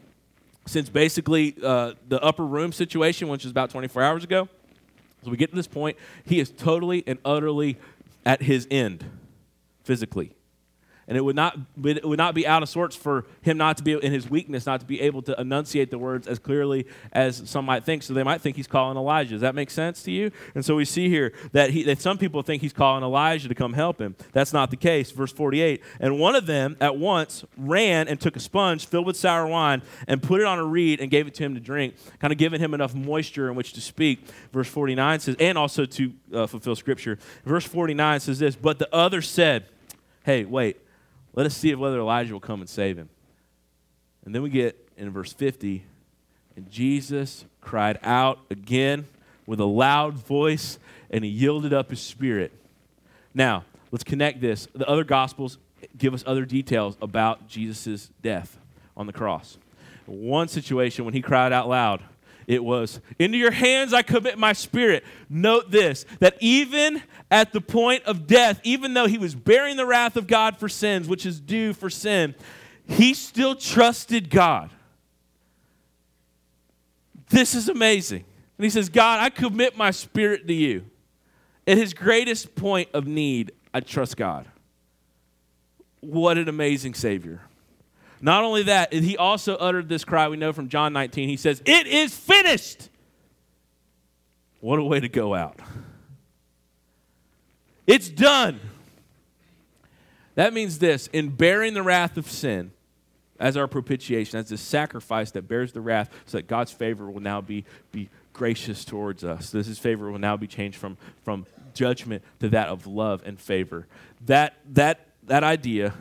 [0.65, 4.47] since basically uh, the upper room situation, which was about 24 hours ago.
[5.23, 5.97] So we get to this point.
[6.25, 7.77] He is totally and utterly
[8.25, 9.05] at his end
[9.83, 10.33] physically.
[11.07, 13.83] And it would not it would not be out of sorts for him not to
[13.83, 17.49] be in his weakness not to be able to enunciate the words as clearly as
[17.49, 18.03] some might think.
[18.03, 19.31] So they might think he's calling Elijah.
[19.31, 20.31] Does that make sense to you?
[20.55, 23.55] And so we see here that he that some people think he's calling Elijah to
[23.55, 24.15] come help him.
[24.31, 25.11] That's not the case.
[25.11, 25.81] Verse 48.
[25.99, 29.81] And one of them at once ran and took a sponge filled with sour wine
[30.07, 32.37] and put it on a reed and gave it to him to drink, kind of
[32.37, 34.25] giving him enough moisture in which to speak.
[34.51, 37.17] Verse 49 says, and also to uh, fulfill scripture.
[37.45, 39.65] Verse 49 says this, but the other said,
[40.23, 40.77] Hey, wait,
[41.33, 43.09] let us see if whether Elijah will come and save him.
[44.25, 45.83] And then we get in verse 50,
[46.55, 49.07] and Jesus cried out again
[49.45, 52.51] with a loud voice, and he yielded up his spirit.
[53.33, 54.67] Now, let's connect this.
[54.73, 55.57] The other gospels
[55.97, 58.57] give us other details about Jesus' death
[58.95, 59.57] on the cross.
[60.05, 62.03] One situation when he cried out loud,
[62.47, 65.03] it was, Into your hands I commit my spirit.
[65.29, 67.01] Note this that even
[67.31, 70.69] at the point of death, even though he was bearing the wrath of God for
[70.69, 72.35] sins, which is due for sin,
[72.87, 74.71] he still trusted God.
[77.29, 78.25] This is amazing.
[78.57, 80.85] And he says, God, I commit my spirit to you.
[81.65, 84.47] At his greatest point of need, I trust God.
[86.01, 87.41] What an amazing Savior.
[88.23, 91.27] Not only that, he also uttered this cry we know from John 19.
[91.27, 92.89] He says, It is finished.
[94.61, 95.59] What a way to go out.
[97.85, 98.61] It's done.
[100.35, 102.71] That means this in bearing the wrath of sin
[103.41, 107.19] as our propitiation, as the sacrifice that bears the wrath, so that God's favor will
[107.19, 109.49] now be, be gracious towards us.
[109.49, 113.37] This his favor will now be changed from, from judgment to that of love and
[113.37, 113.85] favor.
[114.21, 115.93] That, that, that idea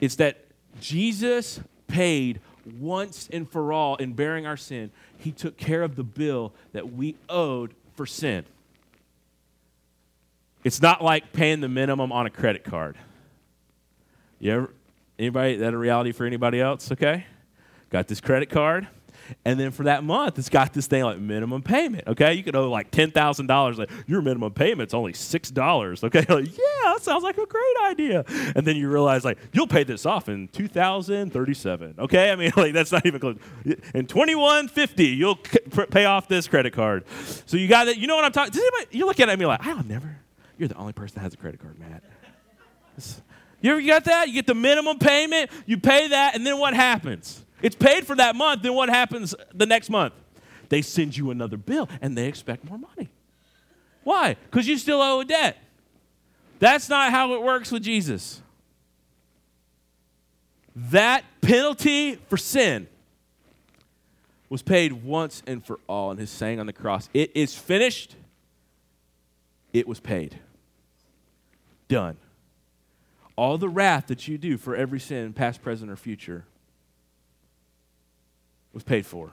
[0.00, 0.47] is that
[0.80, 2.40] Jesus paid
[2.78, 4.90] once and for all in bearing our sin.
[5.16, 8.44] He took care of the bill that we owed for sin.
[10.64, 12.96] It's not like paying the minimum on a credit card.
[14.38, 14.74] You ever,
[15.18, 16.92] anybody, that a reality for anybody else?
[16.92, 17.26] Okay?
[17.90, 18.86] Got this credit card
[19.44, 22.06] and then for that month, it's got this thing like minimum payment.
[22.06, 23.78] Okay, you could owe like ten thousand dollars.
[23.78, 26.04] Like your minimum payment's only six dollars.
[26.04, 28.24] Okay, like yeah, that sounds like a great idea.
[28.56, 31.94] And then you realize like you'll pay this off in two thousand thirty-seven.
[31.98, 33.36] Okay, I mean like that's not even close.
[33.94, 35.58] In twenty-one fifty, you'll c-
[35.90, 37.04] pay off this credit card.
[37.46, 37.98] So you got it.
[37.98, 38.52] You know what I'm talking?
[38.58, 38.98] Anybody?
[38.98, 40.16] You look at me like, I'll never.
[40.58, 42.02] You're the only person that has a credit card, Matt.
[43.60, 44.28] You ever got that?
[44.28, 47.44] You get the minimum payment, you pay that, and then what happens?
[47.62, 50.14] It's paid for that month, then what happens the next month?
[50.68, 53.08] They send you another bill and they expect more money.
[54.04, 54.36] Why?
[54.50, 55.56] Because you still owe a debt.
[56.58, 58.42] That's not how it works with Jesus.
[60.74, 62.88] That penalty for sin
[64.48, 68.16] was paid once and for all in his saying on the cross, It is finished.
[69.72, 70.38] It was paid.
[71.88, 72.16] Done.
[73.36, 76.44] All the wrath that you due for every sin, past, present, or future,
[78.78, 79.32] was paid for.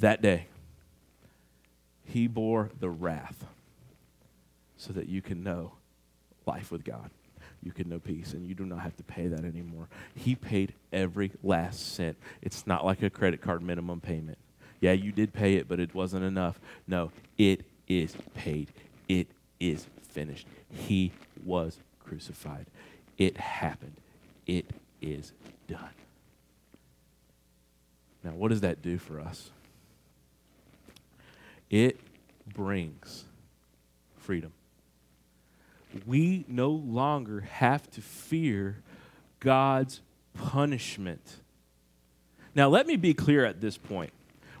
[0.00, 0.48] That day,
[2.04, 3.46] he bore the wrath
[4.76, 5.74] so that you can know
[6.44, 7.08] life with God.
[7.62, 9.86] You can know peace, and you do not have to pay that anymore.
[10.16, 12.16] He paid every last cent.
[12.42, 14.38] It's not like a credit card minimum payment.
[14.80, 16.58] Yeah, you did pay it, but it wasn't enough.
[16.88, 18.72] No, it is paid.
[19.08, 19.28] It
[19.60, 20.48] is finished.
[20.68, 21.12] He
[21.44, 22.66] was crucified.
[23.18, 23.94] It happened.
[24.48, 24.66] It
[25.00, 25.32] is
[25.68, 25.90] done.
[28.26, 29.50] Now, what does that do for us?
[31.70, 32.00] It
[32.52, 33.24] brings
[34.18, 34.52] freedom.
[36.04, 38.82] We no longer have to fear
[39.38, 40.00] God's
[40.34, 41.36] punishment.
[42.56, 44.12] Now, let me be clear at this point.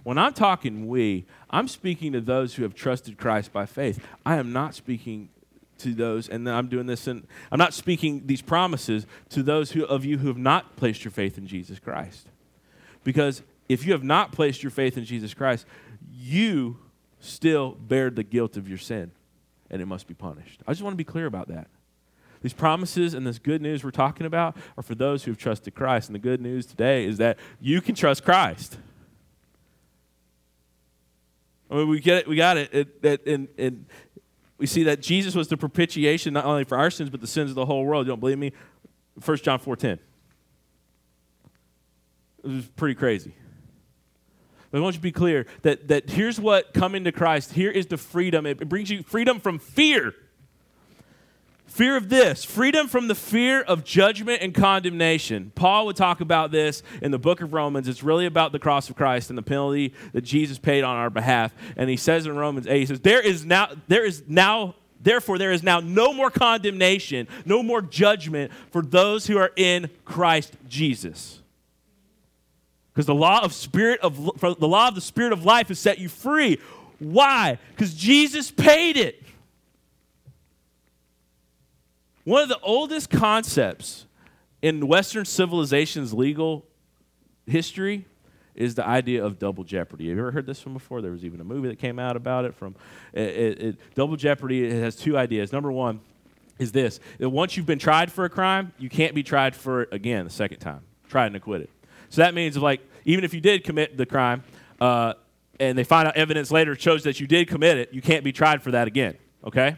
[0.04, 4.00] When I'm talking we, I'm speaking to those who have trusted Christ by faith.
[4.24, 5.28] I am not speaking
[5.78, 9.84] to those, and I'm doing this, and I'm not speaking these promises to those who,
[9.84, 12.28] of you who have not placed your faith in Jesus Christ.
[13.02, 15.66] Because if you have not placed your faith in Jesus Christ,
[16.10, 16.78] you
[17.20, 19.10] still bear the guilt of your sin,
[19.70, 20.60] and it must be punished.
[20.66, 21.68] I just want to be clear about that.
[22.42, 25.74] These promises and this good news we're talking about are for those who have trusted
[25.74, 26.08] Christ.
[26.08, 28.78] And the good news today is that you can trust Christ.
[31.70, 32.72] I mean, we get it, we got it.
[33.02, 33.86] it and, and
[34.58, 37.50] we see that Jesus was the propitiation not only for our sins, but the sins
[37.50, 38.06] of the whole world.
[38.06, 38.52] You don't believe me?
[39.24, 39.92] 1 John 4.10.
[39.92, 40.00] It
[42.44, 43.34] was pretty crazy.
[44.70, 47.70] But I want you to be clear that, that here's what coming to Christ, here
[47.70, 48.46] is the freedom.
[48.46, 50.14] It brings you freedom from fear.
[51.66, 55.52] Fear of this, freedom from the fear of judgment and condemnation.
[55.54, 57.86] Paul would talk about this in the book of Romans.
[57.86, 61.10] It's really about the cross of Christ and the penalty that Jesus paid on our
[61.10, 61.52] behalf.
[61.76, 65.38] And he says in Romans 8, he says, There is now, there is now, therefore,
[65.38, 70.54] there is now no more condemnation, no more judgment for those who are in Christ
[70.68, 71.42] Jesus.
[72.96, 75.98] Because the law of spirit of the law of the spirit of life has set
[75.98, 76.58] you free.
[76.98, 77.58] Why?
[77.72, 79.22] Because Jesus paid it.
[82.24, 84.06] One of the oldest concepts
[84.62, 86.64] in Western civilization's legal
[87.46, 88.06] history
[88.54, 90.08] is the idea of double jeopardy.
[90.08, 91.02] Have you ever heard this one before?
[91.02, 92.54] There was even a movie that came out about it.
[92.54, 92.76] From
[93.12, 95.52] it, it, it, double jeopardy it has two ideas.
[95.52, 96.00] Number one
[96.58, 99.82] is this: that once you've been tried for a crime, you can't be tried for
[99.82, 100.80] it again the second time.
[101.10, 101.68] Tried and acquitted.
[102.08, 104.42] So that means, like, even if you did commit the crime,
[104.80, 105.14] uh,
[105.58, 108.32] and they find out evidence later shows that you did commit it, you can't be
[108.32, 109.16] tried for that again.
[109.44, 109.76] Okay.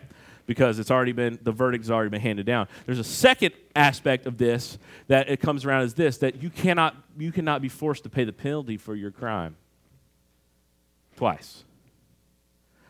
[0.49, 2.67] because it's already been the verdict's already been handed down.
[2.87, 6.97] There's a second aspect of this that it comes around is this that you cannot
[7.17, 9.57] you cannot be forced to pay the penalty for your crime
[11.17, 11.65] twice.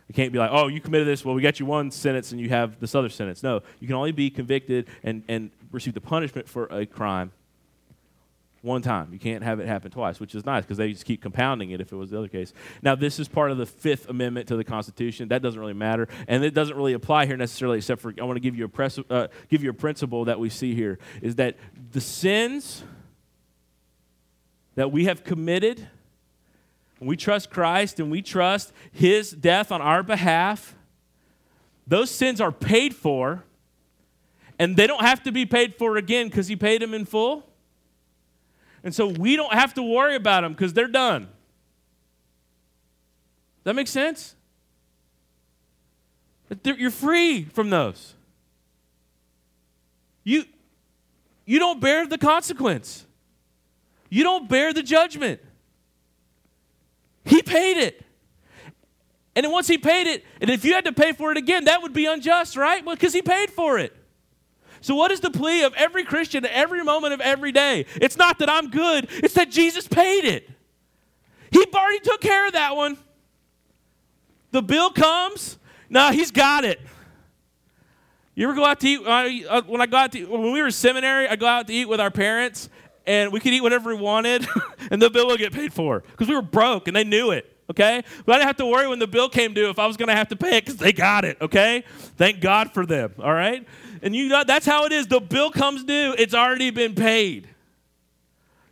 [0.06, 2.40] You can't be like, oh, you committed this, well, we got you one sentence and
[2.40, 3.42] you have this other sentence.
[3.42, 7.30] No, you can only be convicted and, and receive the punishment for a crime
[8.62, 9.12] one time.
[9.12, 11.80] You can't have it happen twice, which is nice because they just keep compounding it
[11.80, 12.52] if it was the other case.
[12.82, 15.28] Now, this is part of the Fifth Amendment to the Constitution.
[15.28, 18.36] That doesn't really matter, and it doesn't really apply here necessarily, except for I want
[18.36, 21.36] to give you a pres- uh, give you a principle that we see here is
[21.36, 21.56] that
[21.92, 22.82] the sins
[24.74, 25.88] that we have committed,
[26.98, 30.74] when we trust Christ and we trust His death on our behalf,
[31.86, 33.44] those sins are paid for,
[34.58, 37.44] and they don't have to be paid for again because He paid them in full.
[38.84, 41.28] And so we don't have to worry about them because they're done.
[43.64, 44.34] That make sense?
[46.64, 48.14] You're free from those.
[50.24, 50.44] You,
[51.44, 53.04] you don't bear the consequence.
[54.08, 55.40] You don't bear the judgment.
[57.24, 58.02] He paid it.
[59.36, 61.66] And then once he paid it, and if you had to pay for it again,
[61.66, 62.84] that would be unjust, right?
[62.84, 63.94] Because he paid for it.
[64.80, 67.86] So, what is the plea of every Christian every moment of every day?
[67.96, 70.48] It's not that I'm good, it's that Jesus paid it.
[71.50, 72.98] He already took care of that one.
[74.50, 75.58] The bill comes,
[75.90, 76.80] no, he's got it.
[78.34, 79.00] You ever go out to eat?
[79.04, 81.66] Uh, uh, when I go out to when we were in seminary, I go out
[81.66, 82.68] to eat with our parents,
[83.04, 84.46] and we could eat whatever we wanted,
[84.92, 87.52] and the bill would get paid for because we were broke and they knew it.
[87.70, 89.96] Okay, but I didn't have to worry when the bill came due if I was
[89.96, 91.36] going to have to pay it because they got it.
[91.40, 91.82] Okay,
[92.16, 93.12] thank God for them.
[93.18, 93.66] All right,
[94.02, 95.06] and you know, that's how it is.
[95.06, 97.48] The bill comes due, it's already been paid.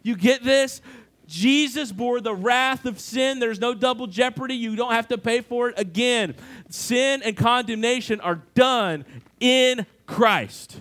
[0.03, 0.81] You get this?
[1.27, 3.41] Jesus bore the wrath of sin.
[3.41, 4.55] There's no double jeopardy.
[4.55, 6.37] You don't have to pay for it again.
[6.71, 9.05] Sin and condemnation are done
[9.41, 10.81] in Christ.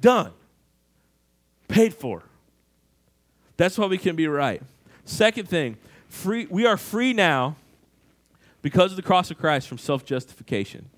[0.00, 0.32] Done.
[1.68, 2.22] Paid for.
[3.58, 4.62] That's why we can be right.
[5.04, 5.76] Second thing,
[6.08, 7.56] free, we are free now
[8.62, 10.88] because of the cross of Christ from self justification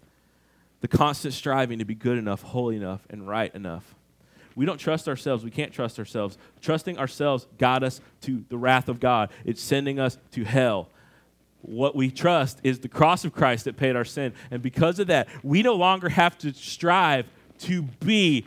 [0.81, 3.95] the constant striving to be good enough, holy enough, and right enough.
[4.55, 5.45] We don't trust ourselves.
[5.45, 6.37] We can't trust ourselves.
[6.61, 10.89] Trusting ourselves got us to the wrath of God, it's sending us to hell.
[11.63, 14.33] What we trust is the cross of Christ that paid our sin.
[14.51, 17.27] And because of that, we no longer have to strive
[17.61, 18.47] to be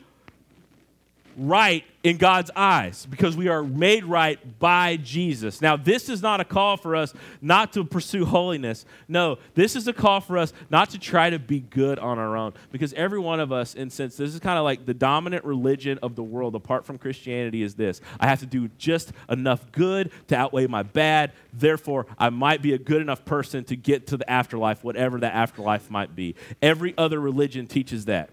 [1.38, 5.62] right in God's eyes because we are made right by Jesus.
[5.62, 8.86] Now, this is not a call for us not to pursue holiness.
[9.08, 12.36] No, this is a call for us not to try to be good on our
[12.36, 15.46] own because every one of us, in sense, this is kind of like the dominant
[15.46, 19.72] religion of the world apart from Christianity is this I have to do just enough
[19.72, 21.32] good to outweigh my bad.
[21.54, 25.34] Therefore, I might be a good enough person to get to the afterlife, whatever that
[25.34, 26.36] afterlife might be.
[26.62, 28.30] Every other religion teaches that.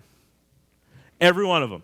[1.20, 1.82] Every one of them.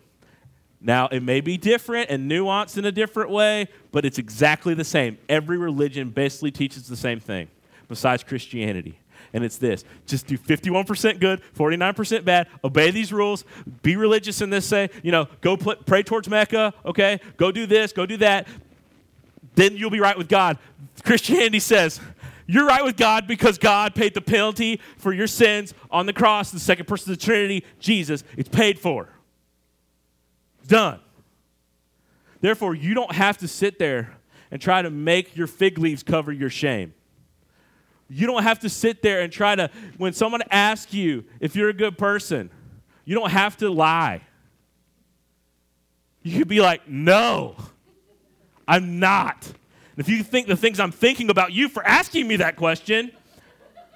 [0.87, 4.85] Now, it may be different and nuanced in a different way, but it's exactly the
[4.85, 5.16] same.
[5.30, 7.49] Every religion basically teaches the same thing,
[7.89, 8.99] besides Christianity.
[9.32, 13.45] And it's this just do 51% good, 49% bad, obey these rules,
[13.82, 17.18] be religious in this, say, you know, go pray towards Mecca, okay?
[17.39, 18.47] Go do this, go do that.
[19.55, 20.59] Then you'll be right with God.
[21.03, 21.99] Christianity says,
[22.47, 26.51] you're right with God because God paid the penalty for your sins on the cross,
[26.51, 28.22] the second person of the Trinity, Jesus.
[28.37, 29.09] It's paid for.
[30.67, 31.01] Done.
[32.41, 34.17] Therefore, you don't have to sit there
[34.51, 36.95] and try to make your fig leaves cover your shame.
[38.09, 41.71] You don't have to sit there and try to, when someone asks you if you're
[41.71, 42.51] a good person,
[43.05, 44.23] you don't have to lie.
[46.23, 47.57] You could be like, no,
[48.69, 49.45] I'm not.
[49.47, 53.11] And if you think the things I'm thinking about you for asking me that question,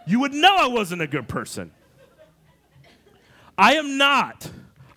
[0.07, 1.71] you would know I wasn't a good person.
[3.57, 4.51] I am not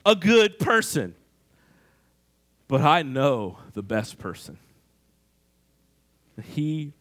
[0.05, 1.15] a good person.
[2.71, 4.57] But I know the best person.
[6.41, 6.93] He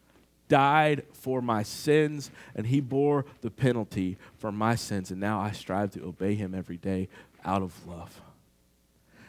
[0.49, 5.11] died for my sins and he bore the penalty for my sins.
[5.11, 7.07] And now I strive to obey him every day
[7.45, 8.19] out of love.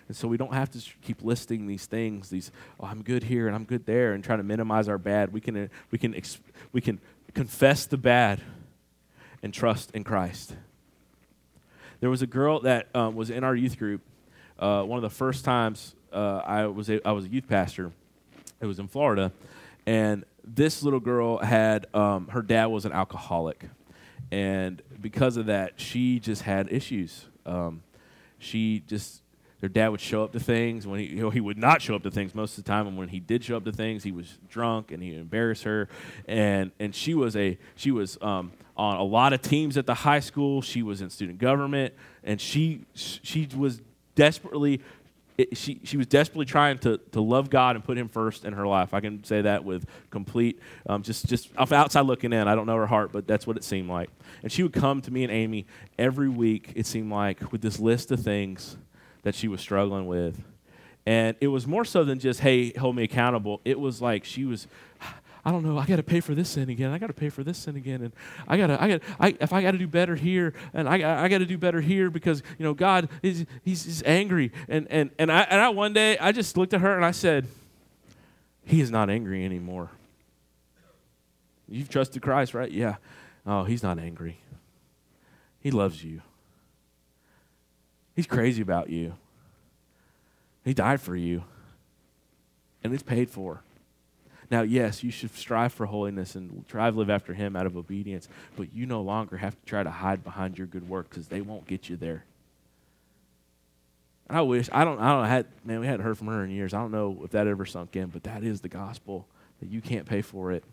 [0.09, 3.47] And so we don't have to keep listing these things, these, oh, I'm good here
[3.47, 5.33] and I'm good there, and trying to minimize our bad.
[5.33, 6.21] We can, we can,
[6.73, 6.99] we can
[7.35, 8.41] confess the bad
[9.45, 10.57] and trust in Christ.
[12.01, 14.01] There was a girl that um, was in our youth group.
[14.59, 17.93] Uh, one of the first times uh, I was a, I was a youth pastor.
[18.61, 19.33] It was in Florida,
[19.87, 23.69] and this little girl had um, her dad was an alcoholic,
[24.31, 27.27] and because of that, she just had issues.
[27.45, 27.83] Um,
[28.39, 29.23] she just
[29.63, 31.95] their dad would show up to things when he you know, he would not show
[31.95, 32.89] up to things most of the time.
[32.89, 35.89] And when he did show up to things he was drunk and he embarrassed her.
[36.27, 39.95] And and she was a she was um, on a lot of teams at the
[39.95, 40.63] high school.
[40.63, 41.95] She was in student government.
[42.25, 43.81] And she she was
[44.17, 44.81] desperately
[45.39, 48.53] it, she, she was desperately trying to, to love God and put Him first in
[48.53, 48.95] her life.
[48.95, 52.49] I can say that with complete, um, just, just outside looking in.
[52.49, 54.11] I don't know her heart, but that's what it seemed like.
[54.43, 55.67] And she would come to me and Amy
[55.99, 58.77] every week, it seemed like, with this list of things
[59.23, 60.43] that she was struggling with.
[61.05, 63.61] And it was more so than just, hey, hold me accountable.
[63.65, 64.69] It was like she was,
[65.45, 66.93] I don't know, I got to pay for this sin again.
[66.93, 68.03] I got to pay for this sin again.
[68.03, 68.13] And
[68.47, 71.25] I got to, I got I, if I got to do better here and I,
[71.25, 74.53] I got to do better here because, you know, God is, he's, he's angry.
[74.69, 77.11] And, and, and, I, and I, one day, I just looked at her and I
[77.11, 77.49] said,
[78.65, 79.91] he is not angry anymore.
[81.69, 82.71] You've trusted Christ, right?
[82.71, 82.97] Yeah.
[83.45, 84.39] Oh, he's not angry.
[85.59, 86.23] He loves you.
[88.15, 89.15] He's crazy about you.
[90.65, 91.43] He died for you.
[92.85, 93.63] And it's paid for.
[94.53, 97.75] Now, yes, you should strive for holiness and try to live after Him out of
[97.75, 101.27] obedience, but you no longer have to try to hide behind your good work because
[101.29, 102.27] they won't get you there.
[104.29, 106.75] I wish I don't I don't had man we hadn't heard from her in years.
[106.75, 109.27] I don't know if that ever sunk in, but that is the gospel
[109.61, 110.65] that you can't pay for it.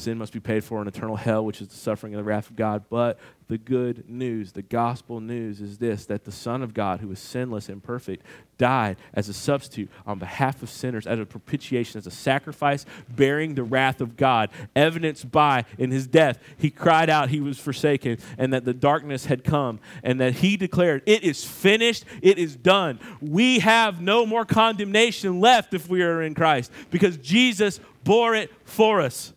[0.00, 2.48] Sin must be paid for in eternal hell, which is the suffering and the wrath
[2.48, 2.84] of God.
[2.88, 7.10] But the good news, the gospel news, is this that the Son of God, who
[7.12, 8.24] is sinless and perfect,
[8.56, 13.54] died as a substitute on behalf of sinners, as a propitiation, as a sacrifice, bearing
[13.54, 16.38] the wrath of God, evidenced by in his death.
[16.56, 20.56] He cried out he was forsaken, and that the darkness had come, and that he
[20.56, 22.98] declared, It is finished, it is done.
[23.20, 28.50] We have no more condemnation left if we are in Christ, because Jesus bore it
[28.64, 29.34] for us.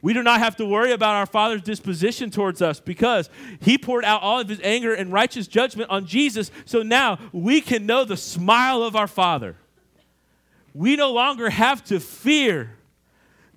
[0.00, 3.30] We do not have to worry about our Father's disposition towards us because
[3.60, 6.50] He poured out all of His anger and righteous judgment on Jesus.
[6.64, 9.56] So now we can know the smile of our Father.
[10.74, 12.78] We no longer have to fear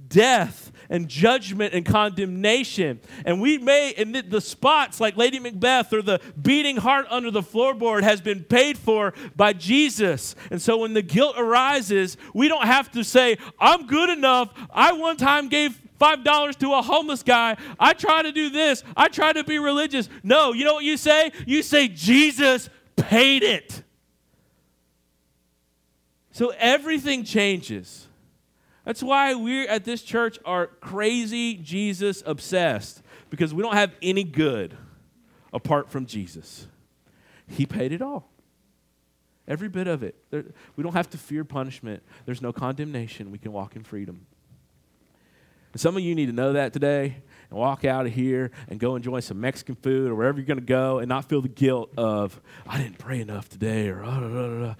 [0.07, 2.99] death and judgment and condemnation.
[3.23, 7.41] And we may, and the spots like Lady Macbeth or the beating heart under the
[7.41, 10.35] floorboard has been paid for by Jesus.
[10.51, 14.53] And so when the guilt arises, we don't have to say, I'm good enough.
[14.69, 17.57] I one time gave $5 to a homeless guy.
[17.79, 18.83] I try to do this.
[18.97, 20.09] I try to be religious.
[20.23, 21.31] No, you know what you say?
[21.45, 23.83] You say, Jesus paid it.
[26.31, 28.07] So everything changes.
[28.85, 34.23] That's why we at this church are crazy Jesus obsessed because we don't have any
[34.23, 34.75] good
[35.53, 36.67] apart from Jesus.
[37.47, 38.29] He paid it all.
[39.47, 40.15] Every bit of it.
[40.29, 40.45] There,
[40.75, 42.01] we don't have to fear punishment.
[42.25, 43.31] There's no condemnation.
[43.31, 44.25] We can walk in freedom.
[45.71, 47.17] And some of you need to know that today
[47.49, 50.59] and walk out of here and go enjoy some Mexican food or wherever you're going
[50.59, 54.73] to go and not feel the guilt of, I didn't pray enough today or, uh,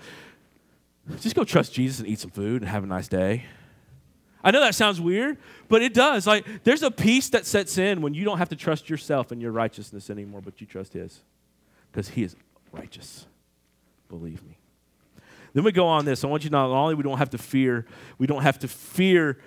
[1.20, 3.46] just go trust Jesus and eat some food and have a nice day.
[4.44, 5.38] I know that sounds weird,
[5.68, 6.26] but it does.
[6.26, 9.42] Like, there's a peace that sets in when you don't have to trust yourself and
[9.42, 11.22] your righteousness anymore, but you trust His
[11.92, 12.36] because He is
[12.72, 13.28] righteous.
[14.10, 14.58] Believe me.
[15.54, 16.24] Then we go on this.
[16.24, 17.86] I want you to know not only we don't have to fear,
[18.18, 19.38] we don't have to fear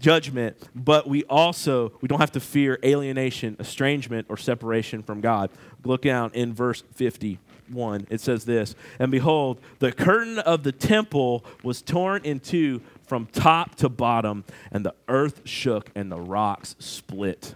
[0.00, 5.50] judgment, but we also we don't have to fear alienation, estrangement, or separation from God.
[5.84, 8.06] Look down in verse 51.
[8.10, 13.26] It says this, and behold, the curtain of the temple was torn in two from
[13.26, 17.54] top to bottom, and the earth shook and the rocks split.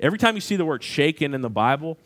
[0.00, 1.98] Every time you see the word shaken in the Bible,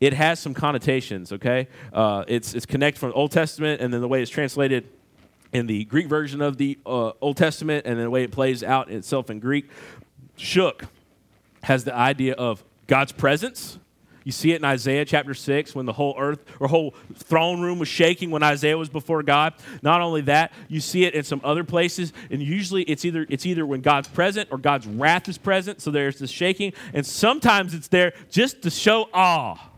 [0.00, 1.68] it has some connotations, okay?
[1.92, 4.88] Uh, it's, it's connected from Old Testament, and then the way it's translated
[5.52, 8.90] in the Greek version of the uh, Old Testament and the way it plays out
[8.90, 9.68] itself in Greek,
[10.36, 10.84] shook
[11.62, 13.78] has the idea of God's presence.
[14.24, 17.78] You see it in Isaiah chapter 6 when the whole earth or whole throne room
[17.78, 19.54] was shaking when Isaiah was before God.
[19.82, 23.46] Not only that, you see it in some other places and usually it's either it's
[23.46, 27.72] either when God's present or God's wrath is present, so there's this shaking and sometimes
[27.74, 29.69] it's there just to show awe.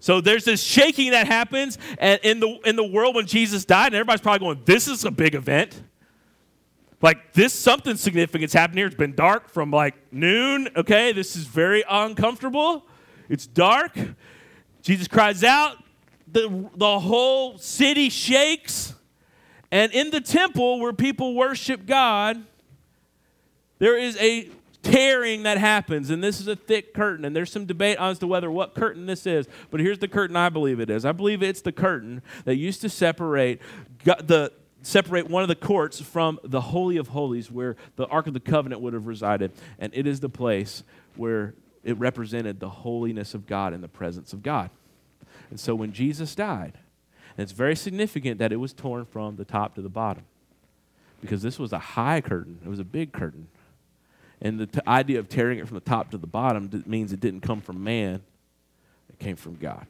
[0.00, 3.96] So there's this shaking that happens in the, in the world when Jesus died, and
[3.96, 5.80] everybody's probably going, This is a big event.
[7.02, 8.86] Like, this something significant's happened here.
[8.86, 10.68] It's been dark from like noon.
[10.76, 12.86] Okay, this is very uncomfortable.
[13.28, 13.96] It's dark.
[14.82, 15.76] Jesus cries out.
[16.30, 18.94] The, the whole city shakes.
[19.70, 22.44] And in the temple where people worship God,
[23.78, 24.50] there is a
[24.82, 28.26] tearing that happens, and this is a thick curtain, and there's some debate as to
[28.26, 29.46] whether what curtain this is.
[29.70, 31.04] But here's the curtain I believe it is.
[31.04, 33.60] I believe it's the curtain that used to separate
[34.04, 34.52] the
[34.82, 38.40] separate one of the courts from the holy of holies, where the ark of the
[38.40, 40.82] covenant would have resided, and it is the place
[41.16, 41.54] where
[41.84, 44.70] it represented the holiness of God and the presence of God.
[45.50, 46.78] And so when Jesus died,
[47.36, 50.24] and it's very significant that it was torn from the top to the bottom
[51.20, 53.48] because this was a high curtain, it was a big curtain.
[54.42, 57.12] And the t- idea of tearing it from the top to the bottom d- means
[57.12, 58.22] it didn't come from man,
[59.08, 59.86] it came from God.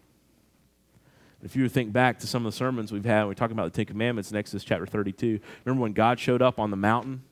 [1.42, 3.76] If you think back to some of the sermons we've had, we're talking about the
[3.76, 5.40] Ten Commandments in Exodus chapter 32.
[5.64, 7.22] Remember when God showed up on the mountain?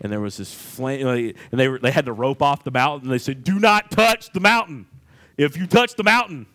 [0.00, 3.08] And there was this flame, and they, were, they had to rope off the mountain.
[3.08, 4.86] And they said, Do not touch the mountain.
[5.36, 6.46] If you touch the mountain,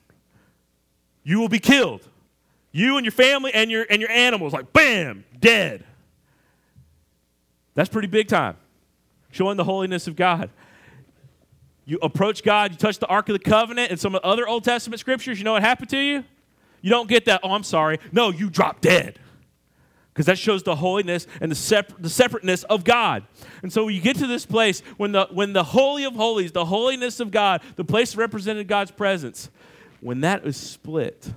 [1.23, 2.07] you will be killed.
[2.71, 5.83] You and your family and your, and your animals, like, bam, dead.
[7.73, 8.57] That's pretty big time,
[9.31, 10.49] showing the holiness of God.
[11.85, 14.47] You approach God, you touch the Ark of the Covenant and some of the other
[14.47, 16.23] Old Testament scriptures, you know what happened to you?
[16.81, 17.99] You don't get that, oh, I'm sorry.
[18.11, 19.19] No, you drop dead.
[20.13, 23.23] Because that shows the holiness and the, the separateness of God.
[23.61, 26.51] And so when you get to this place when the, when the Holy of Holies,
[26.51, 29.49] the holiness of God, the place represented God's presence,
[30.01, 31.31] when that is split,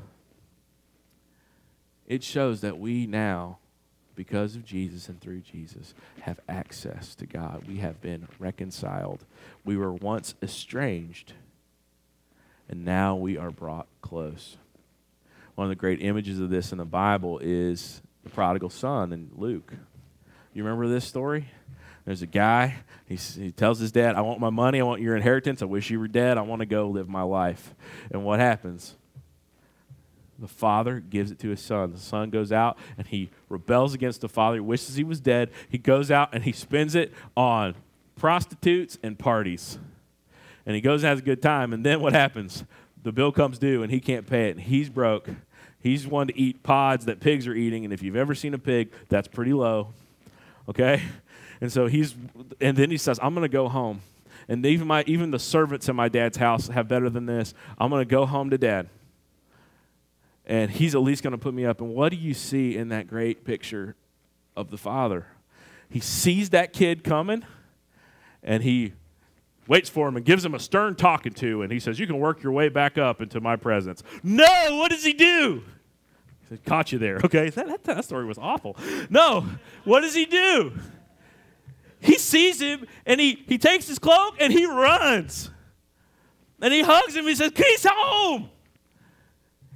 [2.06, 3.59] it shows that we now,
[4.14, 7.64] because of Jesus and through Jesus, have access to God.
[7.66, 9.24] We have been reconciled.
[9.64, 11.32] We were once estranged,
[12.68, 14.56] and now we are brought close.
[15.54, 19.30] One of the great images of this in the Bible is the prodigal son in
[19.34, 19.72] Luke.
[20.52, 21.48] You remember this story?
[22.04, 25.14] There's a guy, he, he tells his dad, I want my money, I want your
[25.14, 27.74] inheritance, I wish you were dead, I want to go live my life.
[28.10, 28.96] And what happens?
[30.40, 31.92] The father gives it to his son.
[31.92, 34.56] The son goes out and he rebels against the father.
[34.56, 35.50] He wishes he was dead.
[35.68, 37.74] He goes out and he spends it on
[38.16, 39.78] prostitutes and parties.
[40.64, 41.74] And he goes and has a good time.
[41.74, 42.64] And then what happens?
[43.02, 44.60] The bill comes due and he can't pay it.
[44.60, 45.28] He's broke.
[45.82, 47.84] He's one to eat pods that pigs are eating.
[47.84, 49.88] And if you've ever seen a pig, that's pretty low.
[50.68, 51.02] Okay?
[51.60, 52.14] And so he's,
[52.60, 54.00] and then he says, I'm going to go home.
[54.48, 57.52] And even, my, even the servants in my dad's house have better than this.
[57.78, 58.88] I'm going to go home to dad
[60.50, 61.80] and he's at least going to put me up.
[61.80, 63.94] And what do you see in that great picture
[64.56, 65.28] of the father?
[65.88, 67.44] He sees that kid coming
[68.42, 68.94] and he
[69.68, 71.62] waits for him and gives him a stern talking to.
[71.62, 74.02] And he says, You can work your way back up into my presence.
[74.24, 75.62] No, what does he do?
[76.40, 77.20] He said, Caught you there.
[77.24, 78.76] Okay, that, that, that story was awful.
[79.08, 79.46] No,
[79.84, 80.72] what does he do?
[82.00, 85.52] He sees him and he, he takes his cloak and he runs.
[86.60, 87.26] And he hugs him.
[87.26, 88.50] He says, He's home.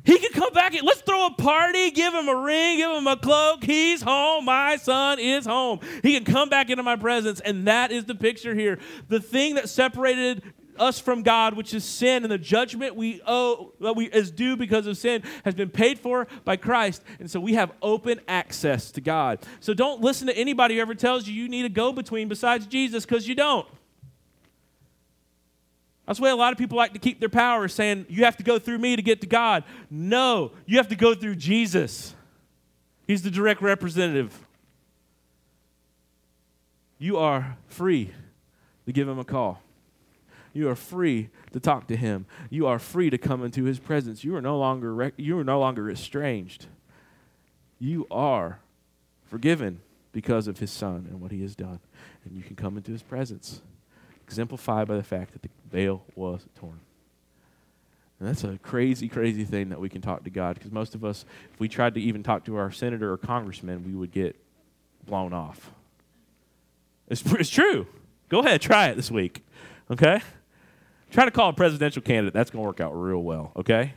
[0.05, 3.17] He can come back let's throw a party, give him a ring, give him a
[3.17, 3.65] cloak.
[3.65, 4.45] He's home.
[4.45, 5.81] My son is home.
[6.03, 7.41] He can come back into my presence.
[7.41, 8.79] And that is the picture here.
[9.09, 10.43] The thing that separated
[10.79, 14.57] us from God, which is sin, and the judgment we owe that we is due
[14.57, 17.03] because of sin, has been paid for by Christ.
[17.21, 19.39] And so we have open access to God.
[19.61, 23.07] So don't listen to anybody who ever tells you you need a go-between besides Jesus,
[23.07, 23.69] because you don't.
[26.07, 28.43] That's why a lot of people like to keep their power, saying, You have to
[28.43, 29.65] go through me to get to God.
[29.91, 32.15] No, you have to go through Jesus.
[33.07, 34.47] He's the direct representative.
[36.99, 38.13] You are free
[38.87, 39.61] to give him a call.
[40.53, 42.27] You are free to talk to him.
[42.49, 44.23] You are free to come into his presence.
[44.25, 46.67] You are no longer rec- you are no longer estranged.
[47.79, 48.61] You are
[49.25, 49.81] forgiven
[50.13, 51.81] because of his son and what he has done.
[52.25, 53.61] And you can come into his presence
[54.25, 56.79] exemplified by the fact that the veil was torn.
[58.21, 61.05] And that's a crazy, crazy thing that we can talk to God because most of
[61.05, 64.37] us, if we tried to even talk to our senator or congressman, we would get
[65.05, 65.73] blown off.
[67.09, 67.87] It's, it's true.
[68.29, 69.45] Go ahead, try it this week.
[69.91, 70.21] Okay?
[71.11, 72.33] Try to call a presidential candidate.
[72.33, 73.53] That's going to work out real well.
[73.57, 73.93] Okay?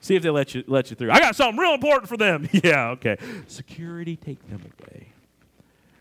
[0.00, 1.10] See if they let you let you through.
[1.10, 2.48] I got something real important for them.
[2.64, 3.18] yeah, okay.
[3.48, 5.08] Security, take them away.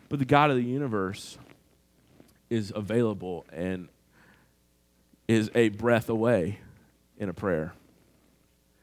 [0.07, 1.37] But the God of the universe
[2.49, 3.89] is available and
[5.29, 6.59] is a breath away
[7.19, 7.73] in a prayer.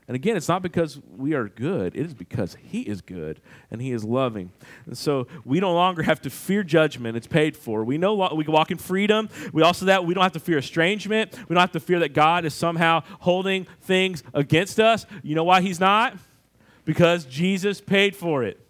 [0.07, 3.41] And again, it's not because we are good, it is because He is good
[3.73, 4.53] and He is loving.
[4.87, 7.83] And so we no longer have to fear judgment, it's paid for.
[7.83, 9.29] We know we can walk in freedom.
[9.53, 11.37] We also that we don't have to fear estrangement.
[11.49, 15.05] We don't have to fear that God is somehow holding things against us.
[15.25, 16.17] You know why He's not?
[16.85, 18.61] Because Jesus paid for it.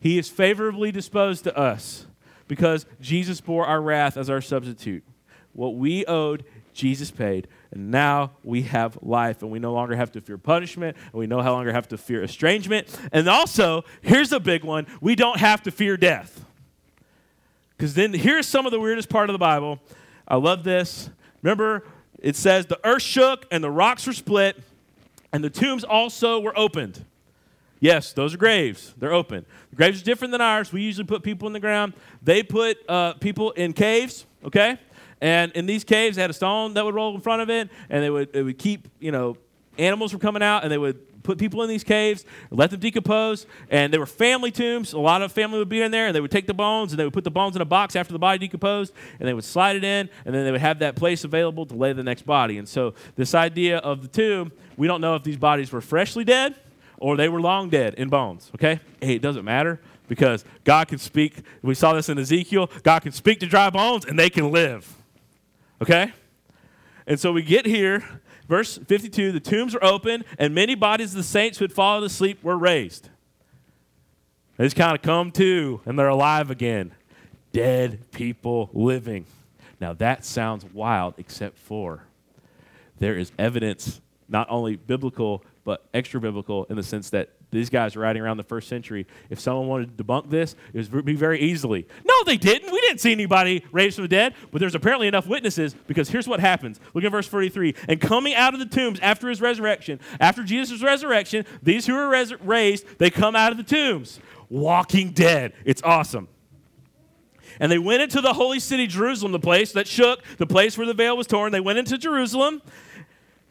[0.00, 2.06] He is favorably disposed to us
[2.48, 5.04] because Jesus bore our wrath as our substitute.
[5.52, 6.44] What we owed,
[6.76, 7.48] Jesus paid.
[7.72, 11.26] And now we have life, and we no longer have to fear punishment, and we
[11.26, 12.96] no longer have to fear estrangement.
[13.12, 16.44] And also, here's a big one we don't have to fear death.
[17.76, 19.80] Because then here's some of the weirdest part of the Bible.
[20.26, 21.10] I love this.
[21.42, 21.84] Remember,
[22.18, 24.62] it says the earth shook and the rocks were split,
[25.32, 27.04] and the tombs also were opened.
[27.78, 28.94] Yes, those are graves.
[28.96, 29.44] They're open.
[29.70, 30.72] The graves are different than ours.
[30.72, 31.92] We usually put people in the ground.
[32.22, 34.78] They put uh, people in caves, okay?
[35.20, 37.70] And in these caves, they had a stone that would roll in front of it,
[37.88, 39.36] and they would, it would keep, you know,
[39.78, 43.46] animals from coming out and they would put people in these caves, let them decompose,
[43.68, 44.92] and they were family tombs.
[44.92, 47.00] A lot of family would be in there, and they would take the bones and
[47.00, 49.44] they would put the bones in a box after the body decomposed, and they would
[49.44, 52.22] slide it in, and then they would have that place available to lay the next
[52.22, 52.58] body.
[52.58, 56.24] And so, this idea of the tomb, we don't know if these bodies were freshly
[56.24, 56.54] dead
[56.98, 58.80] or they were long dead in bones, okay?
[59.00, 61.42] Hey, it doesn't matter because God can speak.
[61.62, 62.70] We saw this in Ezekiel.
[62.82, 64.94] God can speak to dry bones and they can live,
[65.80, 66.12] okay?
[67.06, 68.02] And so we get here
[68.48, 72.04] Verse 52 the tombs were open, and many bodies of the saints who had fallen
[72.04, 73.08] asleep were raised.
[74.56, 76.92] They just kind of come to, and they're alive again.
[77.52, 79.26] Dead people living.
[79.80, 82.04] Now that sounds wild, except for
[82.98, 87.96] there is evidence, not only biblical, but extra biblical, in the sense that these guys
[87.96, 89.04] writing around the first century.
[89.30, 91.88] If someone wanted to debunk this, it would be very easily.
[92.04, 92.70] No, they didn't.
[92.70, 96.28] We didn't see anybody raised from the dead, but there's apparently enough witnesses because here's
[96.28, 96.78] what happens.
[96.94, 97.74] Look at verse 43.
[97.88, 102.08] And coming out of the tombs after his resurrection, after Jesus' resurrection, these who were
[102.08, 105.52] res- raised, they come out of the tombs, walking dead.
[105.64, 106.28] It's awesome.
[107.58, 110.86] And they went into the holy city, Jerusalem, the place that shook, the place where
[110.86, 111.50] the veil was torn.
[111.50, 112.62] They went into Jerusalem,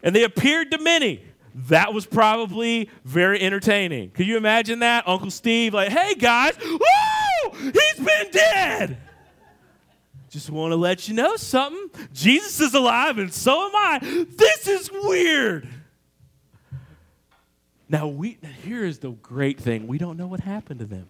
[0.02, 1.22] and they appeared to many
[1.56, 4.12] that was probably very entertaining.
[4.12, 5.08] Could you imagine that?
[5.08, 7.52] Uncle Steve, like, hey guys, woo!
[7.60, 8.98] He's been dead.
[10.30, 12.08] Just want to let you know something.
[12.12, 14.26] Jesus is alive and so am I.
[14.36, 15.70] This is weird.
[17.88, 19.88] Now we here is the great thing.
[19.88, 21.08] We don't know what happened to them.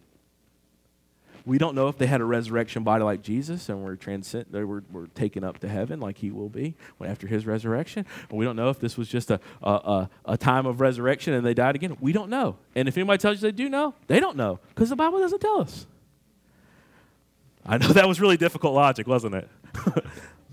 [1.45, 4.63] We don't know if they had a resurrection body like Jesus and were transcend they
[4.63, 8.05] were, were taken up to heaven like he will be after his resurrection.
[8.31, 11.45] we don't know if this was just a, a, a, a time of resurrection and
[11.45, 11.97] they died again.
[11.99, 12.57] We don't know.
[12.73, 15.39] And if anybody tells you they do know, they don't know because the Bible doesn't
[15.39, 15.85] tell us.
[17.65, 19.49] I know that was really difficult logic, wasn't it?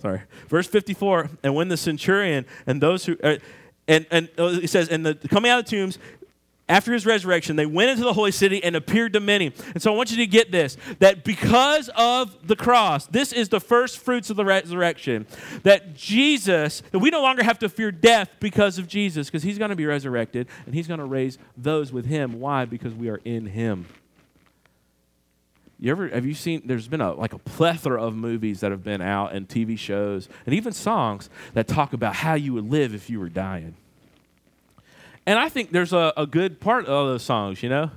[0.03, 0.23] Sorry.
[0.49, 3.17] Verse 54 And when the centurion and those who.
[3.23, 3.37] Uh,
[3.89, 5.99] and, and uh, it says, and the coming out of the tombs,
[6.73, 9.53] after his resurrection, they went into the holy city and appeared to many.
[9.75, 13.51] And so I want you to get this that because of the cross, this is
[13.51, 15.27] the first fruits of the resurrection.
[15.65, 19.59] That Jesus, that we no longer have to fear death because of Jesus, because he's
[19.59, 22.41] going to be resurrected and he's going to raise those with him.
[22.41, 22.65] Why?
[22.65, 23.85] Because we are in him.
[25.79, 28.83] You ever have you seen there's been a like a plethora of movies that have
[28.83, 32.95] been out and TV shows and even songs that talk about how you would live
[32.95, 33.75] if you were dying.
[35.27, 37.91] And I think there's a, a good part of those songs, you know?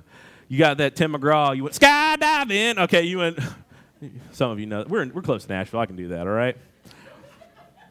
[0.48, 2.78] You got that Tim McGraw, you went skydiving.
[2.84, 3.40] Okay, you went,
[4.32, 5.80] some of you know, we're, in, we're close to Nashville.
[5.80, 6.56] I can do that, all right?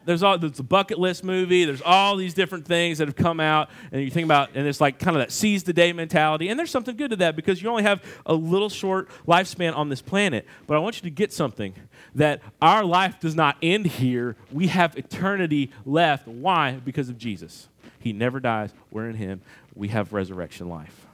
[0.05, 1.65] There's all there's a bucket list movie.
[1.65, 4.79] There's all these different things that have come out, and you think about, and it's
[4.79, 6.47] like kind of that seize the day mentality.
[6.49, 9.89] And there's something good to that because you only have a little short lifespan on
[9.89, 10.45] this planet.
[10.67, 11.73] But I want you to get something
[12.13, 14.35] that our life does not end here.
[14.51, 16.27] We have eternity left.
[16.27, 16.73] Why?
[16.73, 17.67] Because of Jesus.
[18.05, 18.71] He never dies.
[18.91, 19.41] We're in Him.
[19.73, 21.07] We have resurrection life.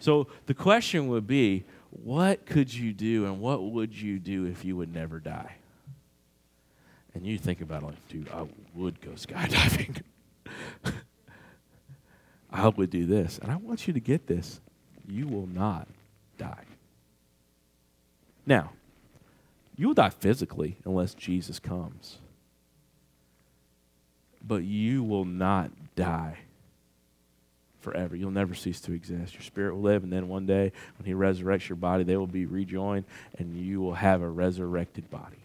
[0.00, 4.62] So the question would be what could you do and what would you do if
[4.62, 5.56] you would never die?
[7.14, 10.02] And you think about it like, dude, I would go skydiving.
[12.50, 13.38] I would do this.
[13.38, 14.60] And I want you to get this.
[15.08, 15.88] You will not
[16.36, 16.64] die.
[18.44, 18.72] Now,
[19.74, 22.18] you will die physically unless Jesus comes
[24.46, 26.38] but you will not die
[27.80, 28.16] forever.
[28.16, 29.34] You'll never cease to exist.
[29.34, 32.26] Your spirit will live, and then one day, when He resurrects your body, they will
[32.26, 33.04] be rejoined,
[33.38, 35.36] and you will have a resurrected body.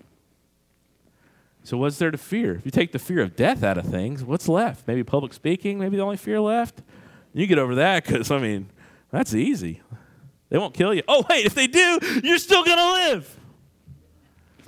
[1.64, 2.56] So, what's there to fear?
[2.56, 4.88] If you take the fear of death out of things, what's left?
[4.88, 6.82] Maybe public speaking, maybe the only fear left?
[7.34, 8.70] You get over that because, I mean,
[9.12, 9.82] that's easy.
[10.49, 11.04] They won't kill you.
[11.08, 13.38] Oh, wait, if they do, you're still going to live.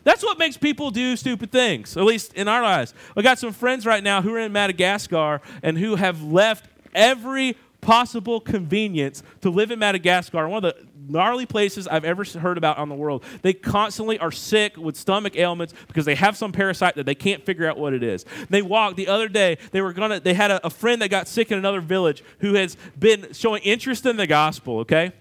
[0.03, 2.93] That's what makes people do stupid things, at least in our lives.
[3.15, 7.57] I got some friends right now who are in Madagascar and who have left every
[7.81, 12.77] possible convenience to live in Madagascar, one of the gnarly places I've ever heard about
[12.77, 13.23] on the world.
[13.41, 17.45] They constantly are sick with stomach ailments because they have some parasite that they can't
[17.45, 18.25] figure out what it is.
[18.49, 21.27] They walked the other day, they were gonna they had a, a friend that got
[21.27, 25.11] sick in another village who has been showing interest in the gospel, okay?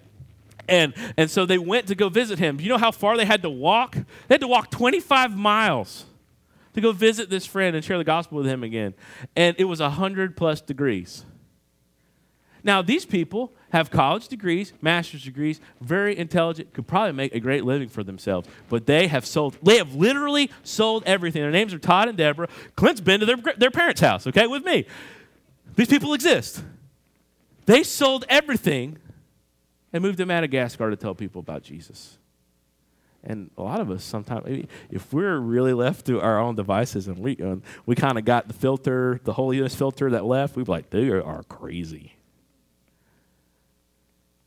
[0.73, 2.59] And, and so they went to go visit him.
[2.59, 3.95] You know how far they had to walk?
[3.95, 6.07] They had to walk 25 miles
[6.73, 8.95] to go visit this friend and share the gospel with him again.
[9.37, 11.27] And it was 100 plus degrees.
[12.65, 17.67] Now, these people have college degrees, master's degrees, very intelligent, could probably make a great
[17.67, 18.49] living for themselves.
[18.71, 21.43] But they have sold, they have literally sold everything.
[21.43, 22.49] Their names are Todd and Deborah.
[22.77, 24.87] Clint's been to their, their parents' house, okay, with me.
[25.77, 26.63] These people exist.
[27.67, 28.99] They sold everything
[29.93, 32.19] and moved to Madagascar to tell people about Jesus.
[33.25, 37.19] And a lot of us sometimes, if we're really left to our own devices and
[37.19, 37.39] we,
[37.87, 41.09] we kind of got the filter, the holiness filter that left, we'd be like, they
[41.09, 42.15] are crazy.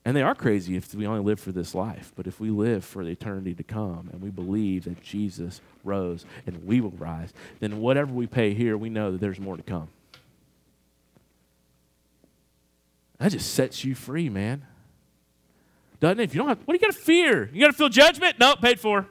[0.04, 2.12] And they are crazy if we only live for this life.
[2.16, 6.26] But if we live for the eternity to come and we believe that Jesus rose
[6.46, 9.64] and we will rise, then whatever we pay here, we know that there's more to
[9.64, 9.88] come.
[13.18, 14.66] That just sets you free, man.
[16.00, 16.24] Doesn't it?
[16.24, 17.50] If you don't have, what do you got to fear?
[17.54, 18.38] You got to feel judgment?
[18.40, 19.08] Nope, paid for.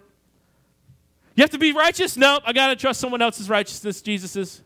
[1.35, 2.16] You have to be righteous?
[2.16, 4.62] Nope, I got to trust someone else's righteousness, Jesus's.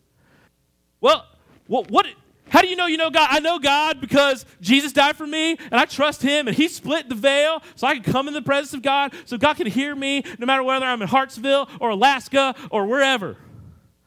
[1.00, 1.26] Well,
[1.66, 2.06] what, what,
[2.48, 3.28] how do you know you know God?
[3.30, 7.08] I know God because Jesus died for me and I trust Him and He split
[7.08, 9.94] the veil so I can come in the presence of God so God can hear
[9.94, 13.36] me no matter whether I'm in Hartsville or Alaska or wherever.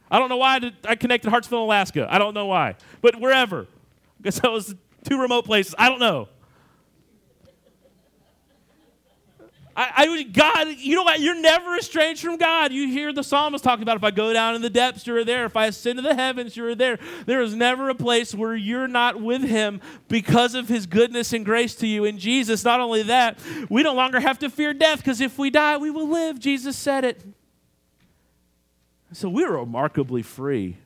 [0.09, 2.05] I don't know why I connected Hartsville, Alaska.
[2.09, 3.61] I don't know why, but wherever.
[3.61, 4.75] I guess that was
[5.07, 5.73] two remote places.
[5.77, 6.27] I don't know.
[9.81, 11.19] I, I, God, you know what?
[11.19, 12.71] You're never estranged from God.
[12.71, 15.45] You hear the psalmist talking about if I go down in the depths, you're there.
[15.45, 16.99] If I ascend to the heavens, you're there.
[17.25, 21.43] There is never a place where you're not with Him because of His goodness and
[21.43, 22.63] grace to you in Jesus.
[22.63, 25.89] Not only that, we no longer have to fear death because if we die, we
[25.89, 26.37] will live.
[26.37, 27.23] Jesus said it.
[29.13, 30.77] So we're remarkably free.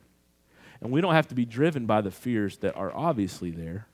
[0.80, 3.88] And we don't have to be driven by the fears that are obviously there.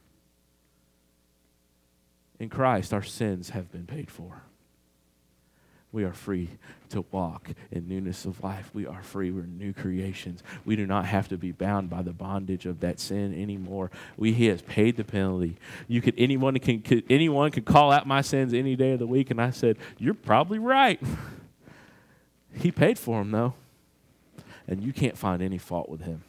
[2.39, 4.43] In Christ, our sins have been paid for
[5.93, 6.49] we are free
[6.89, 8.71] to walk in newness of life.
[8.73, 9.31] We are free.
[9.31, 10.43] We're new creations.
[10.65, 13.91] We do not have to be bound by the bondage of that sin anymore.
[14.17, 15.57] We he has paid the penalty.
[15.89, 19.07] You could anyone can could, anyone could call out my sins any day of the
[19.07, 21.01] week, and I said, "You're probably right."
[22.55, 23.55] he paid for them though,
[24.67, 26.23] and you can't find any fault with him.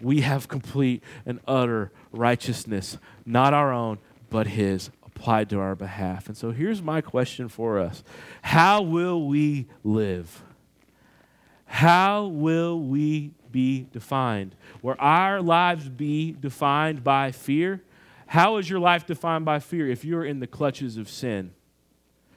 [0.00, 2.96] We have complete and utter righteousness,
[3.26, 3.98] not our own,
[4.30, 6.26] but his applied to our behalf.
[6.28, 8.02] And so here's my question for us
[8.42, 10.42] How will we live?
[11.66, 14.54] How will we be defined?
[14.82, 17.82] Will our lives be defined by fear?
[18.26, 21.52] How is your life defined by fear if you're in the clutches of sin?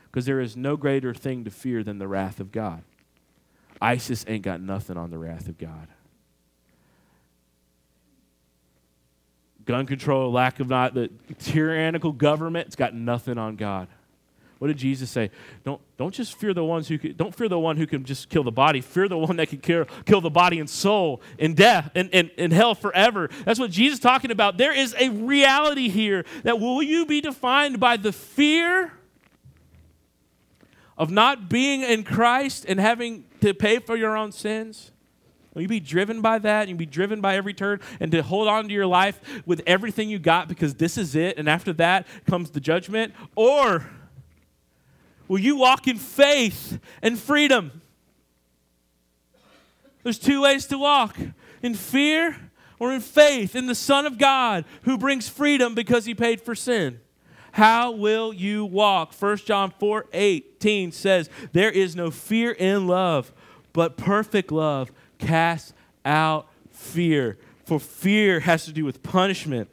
[0.06, 2.84] Because there is no greater thing to fear than the wrath of God.
[3.82, 5.88] ISIS ain't got nothing on the wrath of God.
[9.68, 13.88] Gun control, lack of not the tyrannical government, it's got nothing on God.
[14.58, 15.30] What did Jesus say?
[15.64, 18.30] Don't, don't just fear the ones who can, don't fear the one who can just
[18.30, 18.82] kill the body.
[18.82, 22.50] Fear the one that can kill, kill the body and soul in death and in
[22.50, 23.30] hell forever.
[23.46, 24.58] That's what Jesus is talking about.
[24.58, 28.94] There is a reality here that will you be defined by the fear
[30.98, 34.92] of not being in Christ and having to pay for your own sins?
[35.58, 36.68] Will you be driven by that?
[36.68, 40.08] You be driven by every turn and to hold on to your life with everything
[40.08, 43.12] you got because this is it, and after that comes the judgment?
[43.36, 43.90] Or
[45.28, 47.82] will you walk in faith and freedom?
[50.04, 51.18] There's two ways to walk
[51.64, 56.14] in fear or in faith in the Son of God who brings freedom because he
[56.14, 57.00] paid for sin.
[57.54, 59.12] How will you walk?
[59.12, 63.34] 1 John 4 18 says, There is no fear in love,
[63.74, 65.74] but perfect love cast
[66.06, 67.38] out fear.
[67.66, 69.70] For fear has to do with punishment.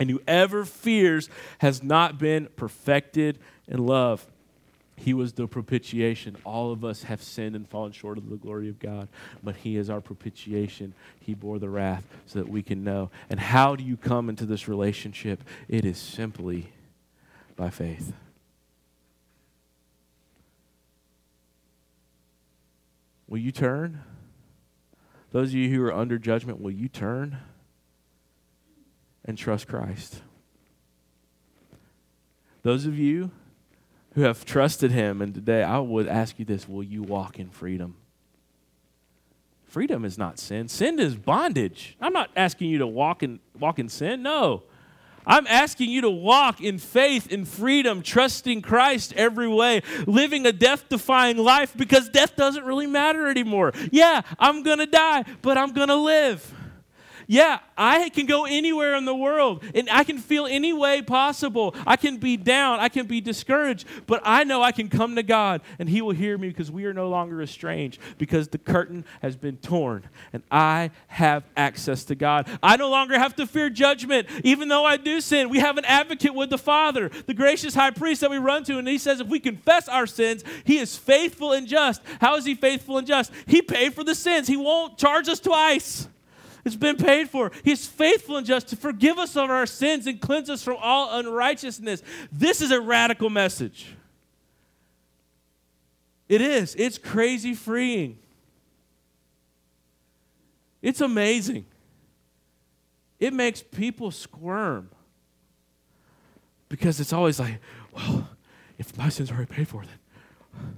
[0.00, 1.28] And whoever fears
[1.58, 4.26] has not been perfected in love.
[4.96, 6.36] He was the propitiation.
[6.44, 9.08] All of us have sinned and fallen short of the glory of God,
[9.44, 10.92] but He is our propitiation.
[11.20, 13.10] He bore the wrath so that we can know.
[13.30, 15.44] And how do you come into this relationship?
[15.68, 16.72] It is simply
[17.54, 18.12] by faith.
[23.28, 24.02] Will you turn?
[25.30, 27.38] Those of you who are under judgment, will you turn
[29.24, 30.22] and trust Christ?
[32.62, 33.30] Those of you
[34.14, 37.50] who have trusted Him, and today I would ask you this will you walk in
[37.50, 37.96] freedom?
[39.64, 40.66] Freedom is not sin.
[40.66, 41.96] Sin is bondage.
[42.00, 44.22] I'm not asking you to walk in, walk in sin.
[44.22, 44.62] No.
[45.28, 50.52] I'm asking you to walk in faith, in freedom, trusting Christ every way, living a
[50.52, 53.72] death defying life because death doesn't really matter anymore.
[53.92, 56.54] Yeah, I'm going to die, but I'm going to live.
[57.30, 61.76] Yeah, I can go anywhere in the world and I can feel any way possible.
[61.86, 65.22] I can be down, I can be discouraged, but I know I can come to
[65.22, 69.04] God and He will hear me because we are no longer estranged because the curtain
[69.20, 72.48] has been torn and I have access to God.
[72.62, 75.50] I no longer have to fear judgment, even though I do sin.
[75.50, 78.78] We have an advocate with the Father, the gracious high priest that we run to,
[78.78, 82.00] and He says if we confess our sins, He is faithful and just.
[82.22, 83.32] How is He faithful and just?
[83.46, 86.08] He paid for the sins, He won't charge us twice.
[86.68, 87.50] It's been paid for.
[87.64, 91.18] He's faithful and just to forgive us of our sins and cleanse us from all
[91.18, 92.02] unrighteousness.
[92.30, 93.96] This is a radical message.
[96.28, 96.74] It is.
[96.74, 98.18] It's crazy freeing.
[100.82, 101.64] It's amazing.
[103.18, 104.90] It makes people squirm
[106.68, 107.60] because it's always like,
[107.92, 108.28] well,
[108.76, 110.76] if my sins are already paid for, then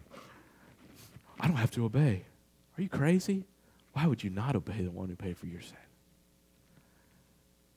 [1.41, 2.25] I don't have to obey.
[2.79, 3.45] Are you crazy?
[3.93, 5.77] Why would you not obey the one who paid for your sin?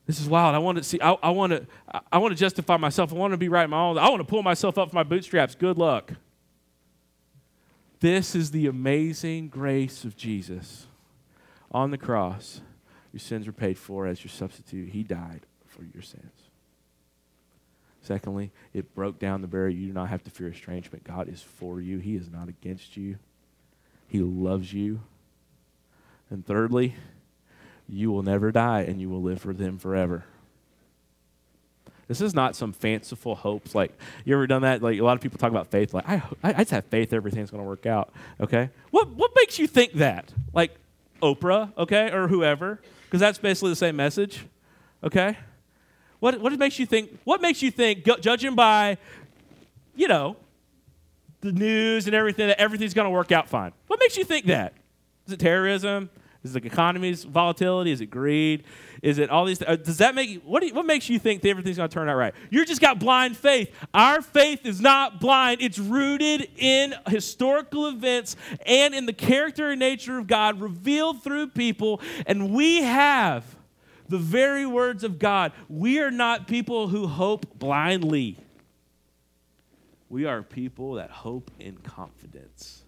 [0.05, 0.53] This is wild.
[0.53, 0.99] I want to see.
[0.99, 1.65] I, want to.
[2.11, 3.13] I want to justify myself.
[3.13, 3.97] I want to be right in my own.
[3.97, 5.55] I want to pull myself up from my bootstraps.
[5.55, 6.13] Good luck.
[8.01, 10.87] This is the amazing grace of Jesus
[11.71, 12.59] on the cross.
[13.13, 14.89] Your sins were paid for as your substitute.
[14.89, 16.49] He died for your sins.
[18.01, 19.69] Secondly, it broke down the barrier.
[19.69, 21.05] You do not have to fear estrangement.
[21.05, 23.17] God is for you, He is not against you.
[24.07, 24.99] He loves you.
[26.33, 26.95] And thirdly,
[27.87, 30.25] you will never die and you will live for them forever.
[32.07, 33.75] This is not some fanciful hopes.
[33.75, 34.81] Like, you ever done that?
[34.81, 35.93] Like, a lot of people talk about faith.
[35.93, 38.11] Like, I, I just have faith everything's going to work out.
[38.41, 38.71] Okay?
[38.89, 40.33] What, what makes you think that?
[40.53, 40.75] Like,
[41.21, 42.81] Oprah, okay, or whoever?
[43.05, 44.45] Because that's basically the same message.
[45.03, 45.37] Okay?
[46.19, 48.97] What, what makes you think, what makes you think, judging by,
[49.95, 50.35] you know,
[51.41, 53.71] the news and everything, that everything's going to work out fine?
[53.85, 54.73] What makes you think that?
[55.27, 56.09] Is it terrorism?
[56.43, 57.91] Is it the economy's volatility?
[57.91, 58.65] Is it greed?
[59.01, 59.61] Is it all these?
[59.61, 60.59] Uh, does that make you, what?
[60.59, 62.33] Do You, what makes you think that everything's going to turn out right?
[62.49, 63.73] You just got blind faith.
[63.93, 65.61] Our faith is not blind.
[65.61, 68.35] It's rooted in historical events
[68.65, 73.55] and in the character and nature of God revealed through people, and we have
[74.09, 75.53] the very words of God.
[75.69, 78.37] We are not people who hope blindly.
[80.09, 82.82] We are people that hope in confidence.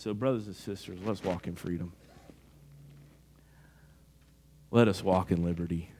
[0.00, 1.92] So, brothers and sisters, let's walk in freedom.
[4.70, 5.90] Let us walk in liberty.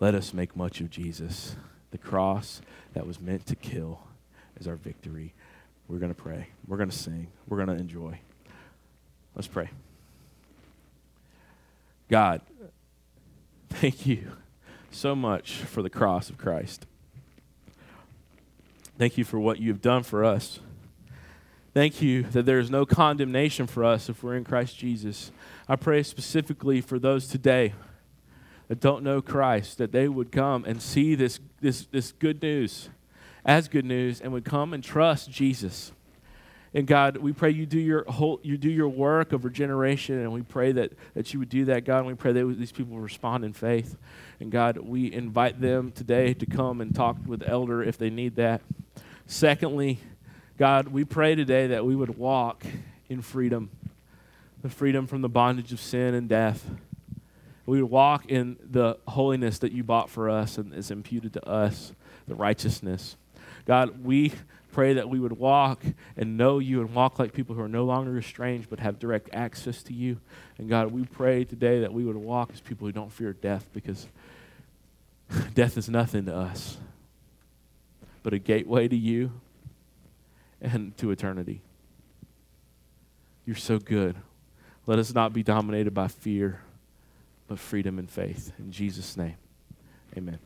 [0.00, 1.54] Let us make much of Jesus.
[1.92, 2.60] The cross
[2.92, 4.00] that was meant to kill
[4.58, 5.32] is our victory.
[5.86, 6.48] We're going to pray.
[6.66, 7.28] We're going to sing.
[7.46, 8.18] We're going to enjoy.
[9.36, 9.70] Let's pray.
[12.08, 12.40] God,
[13.68, 14.32] thank you
[14.90, 16.86] so much for the cross of Christ.
[18.98, 20.58] Thank you for what you've done for us.
[21.72, 25.30] Thank you that there is no condemnation for us if we're in Christ Jesus.
[25.68, 27.74] I pray specifically for those today
[28.66, 32.88] that don't know Christ, that they would come and see this, this, this good news
[33.44, 35.92] as good news and would come and trust Jesus.
[36.74, 40.32] And God, we pray you do your whole, you do your work of regeneration, and
[40.32, 41.98] we pray that, that you would do that, God.
[41.98, 43.96] And we pray that these people respond in faith.
[44.38, 48.36] And God, we invite them today to come and talk with elder if they need
[48.36, 48.60] that.
[49.26, 50.00] Secondly,
[50.60, 52.66] God, we pray today that we would walk
[53.08, 53.70] in freedom,
[54.60, 56.68] the freedom from the bondage of sin and death.
[57.64, 61.48] We would walk in the holiness that you bought for us and is imputed to
[61.48, 61.94] us,
[62.28, 63.16] the righteousness.
[63.64, 64.34] God, we
[64.70, 65.82] pray that we would walk
[66.14, 69.30] and know you and walk like people who are no longer estranged but have direct
[69.32, 70.20] access to you.
[70.58, 73.66] And God, we pray today that we would walk as people who don't fear death
[73.72, 74.06] because
[75.54, 76.76] death is nothing to us
[78.22, 79.32] but a gateway to you
[80.60, 81.62] and to eternity.
[83.46, 84.16] You're so good.
[84.86, 86.60] Let us not be dominated by fear,
[87.48, 88.52] but freedom and faith.
[88.58, 89.36] In Jesus' name,
[90.16, 90.38] amen.